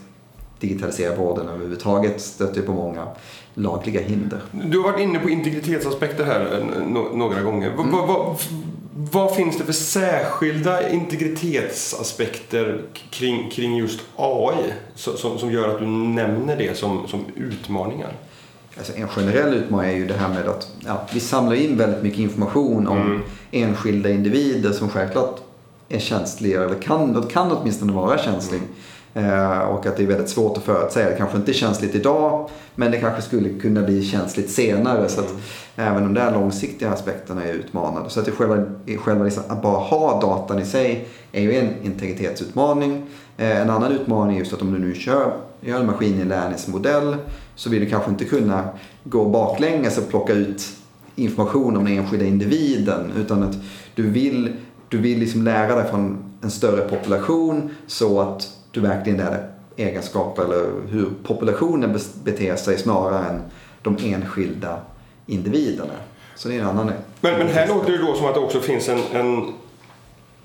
digitalisera 0.60 1.16
vården 1.16 1.48
överhuvudtaget 1.48 2.22
stöter 2.22 2.62
på 2.62 2.72
många 2.72 3.08
lagliga 3.54 4.02
hinder. 4.02 4.42
Du 4.52 4.80
har 4.80 4.92
varit 4.92 5.02
inne 5.02 5.20
på 5.20 5.30
integritetsaspekter 5.30 6.26
här 6.26 6.64
några 7.14 7.42
gånger. 7.42 7.72
Mm. 7.72 7.92
Vad, 7.92 8.08
vad, 8.08 8.38
vad, 8.94 9.36
finns 9.36 9.58
det 9.58 9.64
för 9.64 9.74
särskilda 9.74 10.90
integritetsaspekter 10.90 12.82
kring, 13.10 13.50
kring 13.50 13.78
just 13.78 14.00
AI 14.16 14.74
som, 14.96 15.38
som 15.38 15.52
gör 15.52 15.70
att 15.70 15.80
du 15.80 15.86
nämner 15.86 16.58
det 16.58 16.78
som, 16.78 17.08
som 17.08 17.26
utmaningar? 17.36 18.14
Alltså 18.82 18.98
en 18.98 19.08
generell 19.08 19.54
utmaning 19.54 19.92
är 19.92 19.96
ju 19.96 20.08
det 20.08 20.14
här 20.14 20.30
med 20.30 20.48
att 20.48 20.68
ja, 20.86 21.02
vi 21.14 21.20
samlar 21.20 21.56
in 21.56 21.78
väldigt 21.78 22.04
mycket 22.04 22.20
information 22.20 22.88
om 22.88 23.02
mm. 23.02 23.22
enskilda 23.52 24.10
individer 24.10 24.72
som 24.72 24.90
självklart 24.90 25.40
är 25.90 26.00
känsliga 26.00 26.64
eller 26.64 26.82
kan, 26.82 27.24
kan 27.32 27.52
åtminstone 27.52 27.94
vara 27.94 28.18
känslig. 28.18 28.62
Mm. 29.14 29.34
Eh, 29.34 29.60
och 29.60 29.86
att 29.86 29.98
det 29.98 30.04
är 30.04 30.08
väldigt 30.08 30.30
svårt 30.30 30.58
att 30.58 30.64
förutsäga. 30.64 31.10
Det 31.10 31.16
kanske 31.16 31.38
inte 31.38 31.52
är 31.52 31.54
känsligt 31.54 31.96
idag 31.96 32.50
men 32.76 32.92
det 32.92 32.98
kanske 32.98 33.22
skulle 33.22 33.50
kunna 33.50 33.82
bli 33.82 34.04
känsligt 34.04 34.50
senare. 34.50 34.98
Mm. 34.98 35.10
Så 35.10 35.22
att 35.22 35.34
även 35.76 36.04
de 36.04 36.14
där 36.14 36.32
långsiktiga 36.32 36.92
aspekterna 36.92 37.44
är 37.44 37.54
utmanande. 37.54 38.10
Så 38.10 38.20
att 38.20 38.26
det 38.26 38.32
själva, 38.32 38.66
själva 39.00 39.24
liksom, 39.24 39.44
att 39.48 39.62
bara 39.62 39.80
ha 39.80 40.22
datan 40.22 40.60
i 40.60 40.66
sig 40.66 41.08
är 41.32 41.42
ju 41.42 41.56
en 41.56 41.70
integritetsutmaning. 41.84 43.06
Eh, 43.38 43.62
en 43.62 43.70
annan 43.70 43.92
utmaning 43.92 44.36
är 44.36 44.40
just 44.40 44.54
att 44.54 44.62
om 44.62 44.74
du 44.74 44.80
nu 44.80 44.96
kör, 44.96 45.34
gör 45.62 45.80
en 45.80 45.86
maskininlärningsmodell 45.86 47.16
så 47.62 47.70
vill 47.70 47.82
du 47.82 47.90
kanske 47.90 48.12
inte 48.12 48.26
kunna 48.26 48.70
gå 49.04 49.26
baklänges 49.26 49.98
och 49.98 50.10
plocka 50.10 50.34
ut 50.34 50.64
information 51.16 51.78
om 51.78 51.86
den 51.86 51.98
enskilda 51.98 52.26
individen 52.26 53.12
utan 53.18 53.44
att 53.44 53.56
du 53.96 54.10
vill, 54.10 54.54
du 54.90 54.98
vill 54.98 55.20
liksom 55.20 55.44
lära 55.44 55.76
dig 55.76 55.90
från 55.90 56.24
en 56.42 56.52
större 56.52 56.90
population 56.90 57.70
så 57.88 58.22
att 58.22 58.50
du 58.72 58.80
verkligen 58.80 59.18
lär 59.18 59.32
dig 59.32 59.40
egenskaper 59.76 60.44
eller 60.44 60.66
hur 60.90 61.10
populationen 61.24 62.00
beter 62.24 62.56
sig 62.56 62.78
snarare 62.78 63.26
än 63.26 63.42
de 63.82 63.98
enskilda 64.14 64.80
individerna. 65.26 65.94
Så 66.36 66.50
det 66.50 66.56
är 66.56 66.60
en 66.60 66.68
annan 66.68 66.92
Men, 67.22 67.38
men 67.38 67.48
här 67.48 67.68
låter 67.68 67.92
det 67.92 67.98
då 67.98 68.14
som 68.14 68.26
att 68.26 68.34
det 68.34 68.40
också 68.40 68.60
finns 68.60 68.90
en, 68.90 69.00
en, 69.14 69.54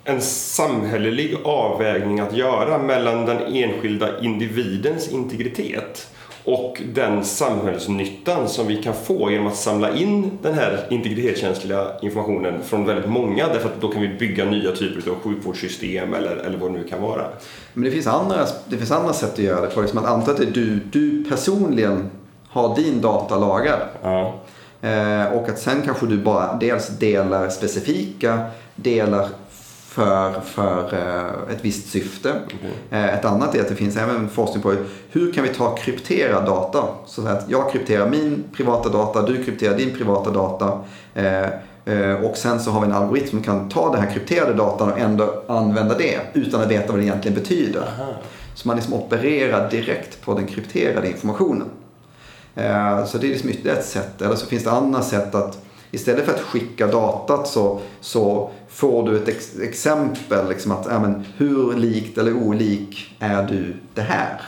en 0.05 0.21
samhällelig 0.21 1.37
avvägning 1.45 2.21
att 2.21 2.37
göra 2.37 2.79
mellan 2.79 3.27
den 3.27 3.43
enskilda 3.43 4.21
individens 4.21 5.09
integritet 5.09 6.09
och 6.47 6.83
den 6.95 7.25
samhällsnyttan 7.25 8.49
som 8.49 8.67
vi 8.67 8.83
kan 8.83 8.95
få 8.95 9.31
genom 9.31 9.47
att 9.47 9.57
samla 9.57 9.95
in 9.95 10.39
den 10.43 10.55
här 10.55 10.87
integritetskänsliga 10.91 11.87
informationen 12.03 12.63
från 12.63 12.85
väldigt 12.85 13.11
många 13.11 13.49
därför 13.49 13.69
att 13.69 13.81
då 13.81 13.89
kan 13.89 14.03
vi 14.03 14.09
bygga 14.09 14.45
nya 14.45 14.73
typer 14.73 15.11
av 15.11 15.17
sjukvårdssystem 15.17 16.15
eller, 16.15 16.37
eller 16.37 16.59
vad 16.59 16.73
det 16.73 16.79
nu 16.79 16.89
kan 16.89 17.03
vara. 17.03 17.27
Men 17.73 17.85
det 17.85 17.91
finns 17.91 18.07
andra, 18.07 18.47
det 18.69 18.77
finns 18.77 18.91
andra 18.91 19.13
sätt 19.13 19.33
att 19.33 19.39
göra 19.39 19.61
det 19.61 19.67
på. 19.67 19.81
Liksom 19.81 19.99
att 19.99 20.07
anta 20.07 20.31
att 20.31 20.55
du, 20.55 20.81
du 20.93 21.25
personligen 21.25 22.11
har 22.49 22.77
din 22.77 23.01
data 23.01 23.39
lagrad. 23.39 23.81
Ja. 24.03 24.35
Eh, 24.81 25.33
och 25.33 25.49
att 25.49 25.59
sen 25.59 25.83
kanske 25.85 26.07
du 26.07 26.19
bara 26.19 26.59
dels 26.59 26.89
delar 26.89 27.49
specifika 27.49 28.41
delar 28.75 29.29
för, 29.97 30.41
för 30.41 30.95
eh, 30.95 31.55
ett 31.55 31.65
visst 31.65 31.91
syfte. 31.91 32.41
Eh, 32.91 33.15
ett 33.15 33.25
annat 33.25 33.55
är 33.55 33.61
att 33.61 33.69
det 33.69 33.75
finns 33.75 33.97
även 33.97 34.29
forskning 34.29 34.63
på 34.63 34.75
hur 35.11 35.33
kan 35.33 35.45
vi 35.45 35.55
ta 35.55 35.75
krypterad 35.75 36.47
data. 36.47 36.85
Så 37.07 37.29
att 37.29 37.45
jag 37.49 37.73
krypterar 37.73 38.11
min 38.11 38.45
privata 38.57 38.89
data, 38.89 39.23
du 39.23 39.45
krypterar 39.45 39.77
din 39.77 39.95
privata 39.95 40.31
data. 40.31 40.81
Eh, 41.15 42.25
och 42.25 42.37
sen 42.37 42.61
så 42.61 42.71
har 42.71 42.81
vi 42.81 42.87
en 42.87 42.93
algoritm 42.93 43.29
som 43.29 43.43
kan 43.43 43.69
ta 43.69 43.93
den 43.93 44.03
här 44.03 44.11
krypterade 44.11 44.55
datan 44.55 44.93
och 44.93 44.99
ändå 44.99 45.43
använda 45.47 45.99
det 45.99 46.21
utan 46.33 46.61
att 46.61 46.71
veta 46.71 46.93
vad 46.93 47.01
det 47.01 47.05
egentligen 47.05 47.35
betyder. 47.35 47.81
Aha. 47.81 48.13
Så 48.55 48.69
man 48.69 48.77
liksom 48.77 48.95
opererar 48.95 49.71
direkt 49.71 50.23
på 50.23 50.35
den 50.35 50.47
krypterade 50.47 51.09
informationen. 51.09 51.67
Så 53.07 53.19
det 53.19 53.27
är 53.27 53.31
liksom 53.31 53.51
ytterligare 53.51 53.79
ett 53.79 53.87
sätt. 53.87 54.23
Eller 54.23 54.35
så 54.35 54.47
finns 54.47 54.65
det 54.65 54.71
andra 54.71 55.03
sätt 55.03 55.35
att 55.35 55.59
istället 55.91 56.25
för 56.25 56.33
att 56.33 56.41
skicka 56.41 56.87
datat 56.87 57.49
så, 57.49 57.81
så 58.01 58.51
får 58.77 59.09
du 59.09 59.17
ett 59.17 59.29
ex 59.29 59.59
exempel. 59.61 60.49
Liksom 60.49 60.73
att, 60.73 60.87
ja, 60.91 60.99
men, 60.99 61.25
hur 61.37 61.77
likt 61.77 62.19
eller 62.19 62.37
olik 62.37 63.17
är 63.19 63.43
du 63.43 63.75
det 63.95 64.03
här? 64.03 64.41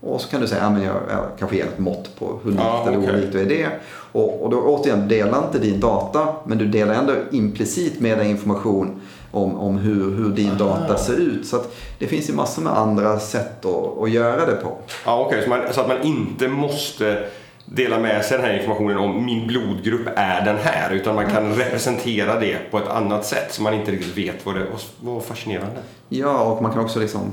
Och 0.00 0.20
så 0.20 0.28
kan 0.28 0.40
du 0.40 0.48
säga, 0.48 0.62
ja, 0.62 0.70
men 0.70 0.82
jag, 0.82 0.96
jag 1.10 1.24
kanske 1.38 1.56
ger 1.56 1.64
ett 1.64 1.78
mått 1.78 2.18
på 2.18 2.40
hur 2.44 2.50
likt 2.50 2.62
ah, 2.62 2.88
eller 2.88 2.98
olikt 2.98 3.32
du 3.32 3.40
är 3.40 3.46
det. 3.46 3.68
Och, 4.12 4.42
och 4.42 4.50
då 4.50 4.60
återigen, 4.60 5.08
dela 5.08 5.44
inte 5.46 5.58
din 5.58 5.80
data, 5.80 6.28
men 6.44 6.58
du 6.58 6.66
delar 6.66 6.94
ändå 6.94 7.12
implicit 7.30 8.00
med 8.00 8.18
dig 8.18 8.30
information 8.30 9.00
om, 9.30 9.56
om 9.56 9.78
hur, 9.78 10.16
hur 10.16 10.28
din 10.28 10.50
Aha. 10.50 10.58
data 10.58 10.96
ser 10.96 11.16
ut. 11.16 11.46
Så 11.46 11.62
det 11.98 12.06
finns 12.06 12.28
ju 12.28 12.34
massor 12.34 12.62
med 12.62 12.78
andra 12.78 13.18
sätt 13.18 13.64
att, 13.64 14.02
att 14.02 14.10
göra 14.10 14.46
det 14.46 14.56
på. 14.56 14.76
Ja, 15.04 15.24
Okej, 15.26 15.46
okay. 15.46 15.66
så, 15.66 15.74
så, 15.74 15.80
att 15.80 15.88
man 15.88 16.02
inte 16.02 16.48
måste 16.48 17.24
dela 17.66 17.98
med 17.98 18.24
sig 18.24 18.36
den 18.38 18.46
här 18.46 18.58
informationen 18.58 18.98
om 18.98 19.24
min 19.24 19.46
blodgrupp 19.46 20.08
är 20.16 20.44
den 20.44 20.56
här 20.56 20.90
utan 20.90 21.14
man 21.14 21.30
kan 21.30 21.54
representera 21.54 22.40
det 22.40 22.70
på 22.70 22.78
ett 22.78 22.88
annat 22.88 23.26
sätt 23.26 23.54
så 23.54 23.62
man 23.62 23.74
inte 23.74 23.90
riktigt 23.90 24.16
vet 24.16 24.46
vad 24.46 24.54
det. 24.54 24.66
Vad 25.00 25.24
fascinerande. 25.24 25.80
Ja, 26.08 26.42
och 26.42 26.62
man 26.62 26.72
kan 26.72 26.84
också 26.84 27.00
liksom 27.00 27.32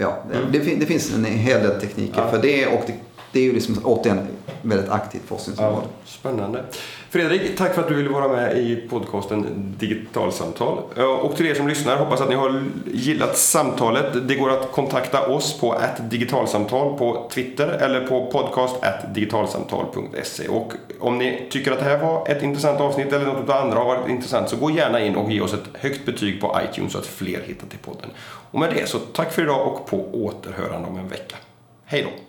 Ja, 0.00 0.18
mm. 0.32 0.52
det, 0.52 0.58
det, 0.58 0.86
finns 0.86 1.14
en 1.14 1.24
hel 1.24 1.62
del 1.62 1.80
tekniker 1.80 2.20
ja. 2.20 2.30
för 2.30 2.42
det 2.42 2.66
och 2.66 2.82
det 2.86 2.94
det 3.32 3.40
är 3.40 3.44
ju 3.44 3.52
liksom 3.52 3.80
återigen 3.84 4.28
väldigt 4.62 4.90
aktivt 4.90 5.22
forskningsområde. 5.26 5.82
Ja, 5.82 6.04
spännande. 6.04 6.64
Fredrik, 7.10 7.56
tack 7.56 7.74
för 7.74 7.82
att 7.82 7.88
du 7.88 7.94
ville 7.94 8.08
vara 8.08 8.28
med 8.28 8.58
i 8.58 8.76
podcasten 8.76 9.46
Digitalsamtal. 9.78 10.78
Och 11.22 11.36
till 11.36 11.46
er 11.46 11.54
som 11.54 11.68
lyssnar, 11.68 11.96
hoppas 11.96 12.20
att 12.20 12.28
ni 12.28 12.34
har 12.34 12.64
gillat 12.92 13.38
samtalet. 13.38 14.28
Det 14.28 14.34
går 14.34 14.50
att 14.50 14.72
kontakta 14.72 15.26
oss 15.26 15.60
på 15.60 15.80
digitalsamtal 16.10 16.98
på 16.98 17.28
Twitter 17.34 17.68
eller 17.68 18.06
på 18.06 18.26
podcast 18.26 18.76
digitalsamtal.se. 19.14 20.48
Och 20.48 20.72
om 21.00 21.18
ni 21.18 21.48
tycker 21.50 21.72
att 21.72 21.78
det 21.78 21.84
här 21.84 21.98
var 21.98 22.28
ett 22.28 22.42
intressant 22.42 22.80
avsnitt 22.80 23.12
eller 23.12 23.26
något 23.26 23.36
av 23.36 23.46
det 23.46 23.54
andra 23.54 23.78
har 23.78 23.84
varit 23.84 24.08
intressant 24.08 24.48
så 24.48 24.56
gå 24.56 24.70
gärna 24.70 25.00
in 25.00 25.16
och 25.16 25.32
ge 25.32 25.40
oss 25.40 25.54
ett 25.54 25.68
högt 25.80 26.06
betyg 26.06 26.40
på 26.40 26.60
iTunes 26.70 26.92
så 26.92 26.98
att 26.98 27.06
fler 27.06 27.40
hittar 27.46 27.66
till 27.66 27.78
podden. 27.78 28.10
Och 28.50 28.60
med 28.60 28.74
det 28.74 28.88
så 28.88 28.98
tack 28.98 29.32
för 29.32 29.42
idag 29.42 29.66
och 29.66 29.86
på 29.86 30.08
återhörande 30.12 30.88
om 30.88 30.98
en 30.98 31.08
vecka. 31.08 31.36
Hej 31.84 32.02
då! 32.02 32.27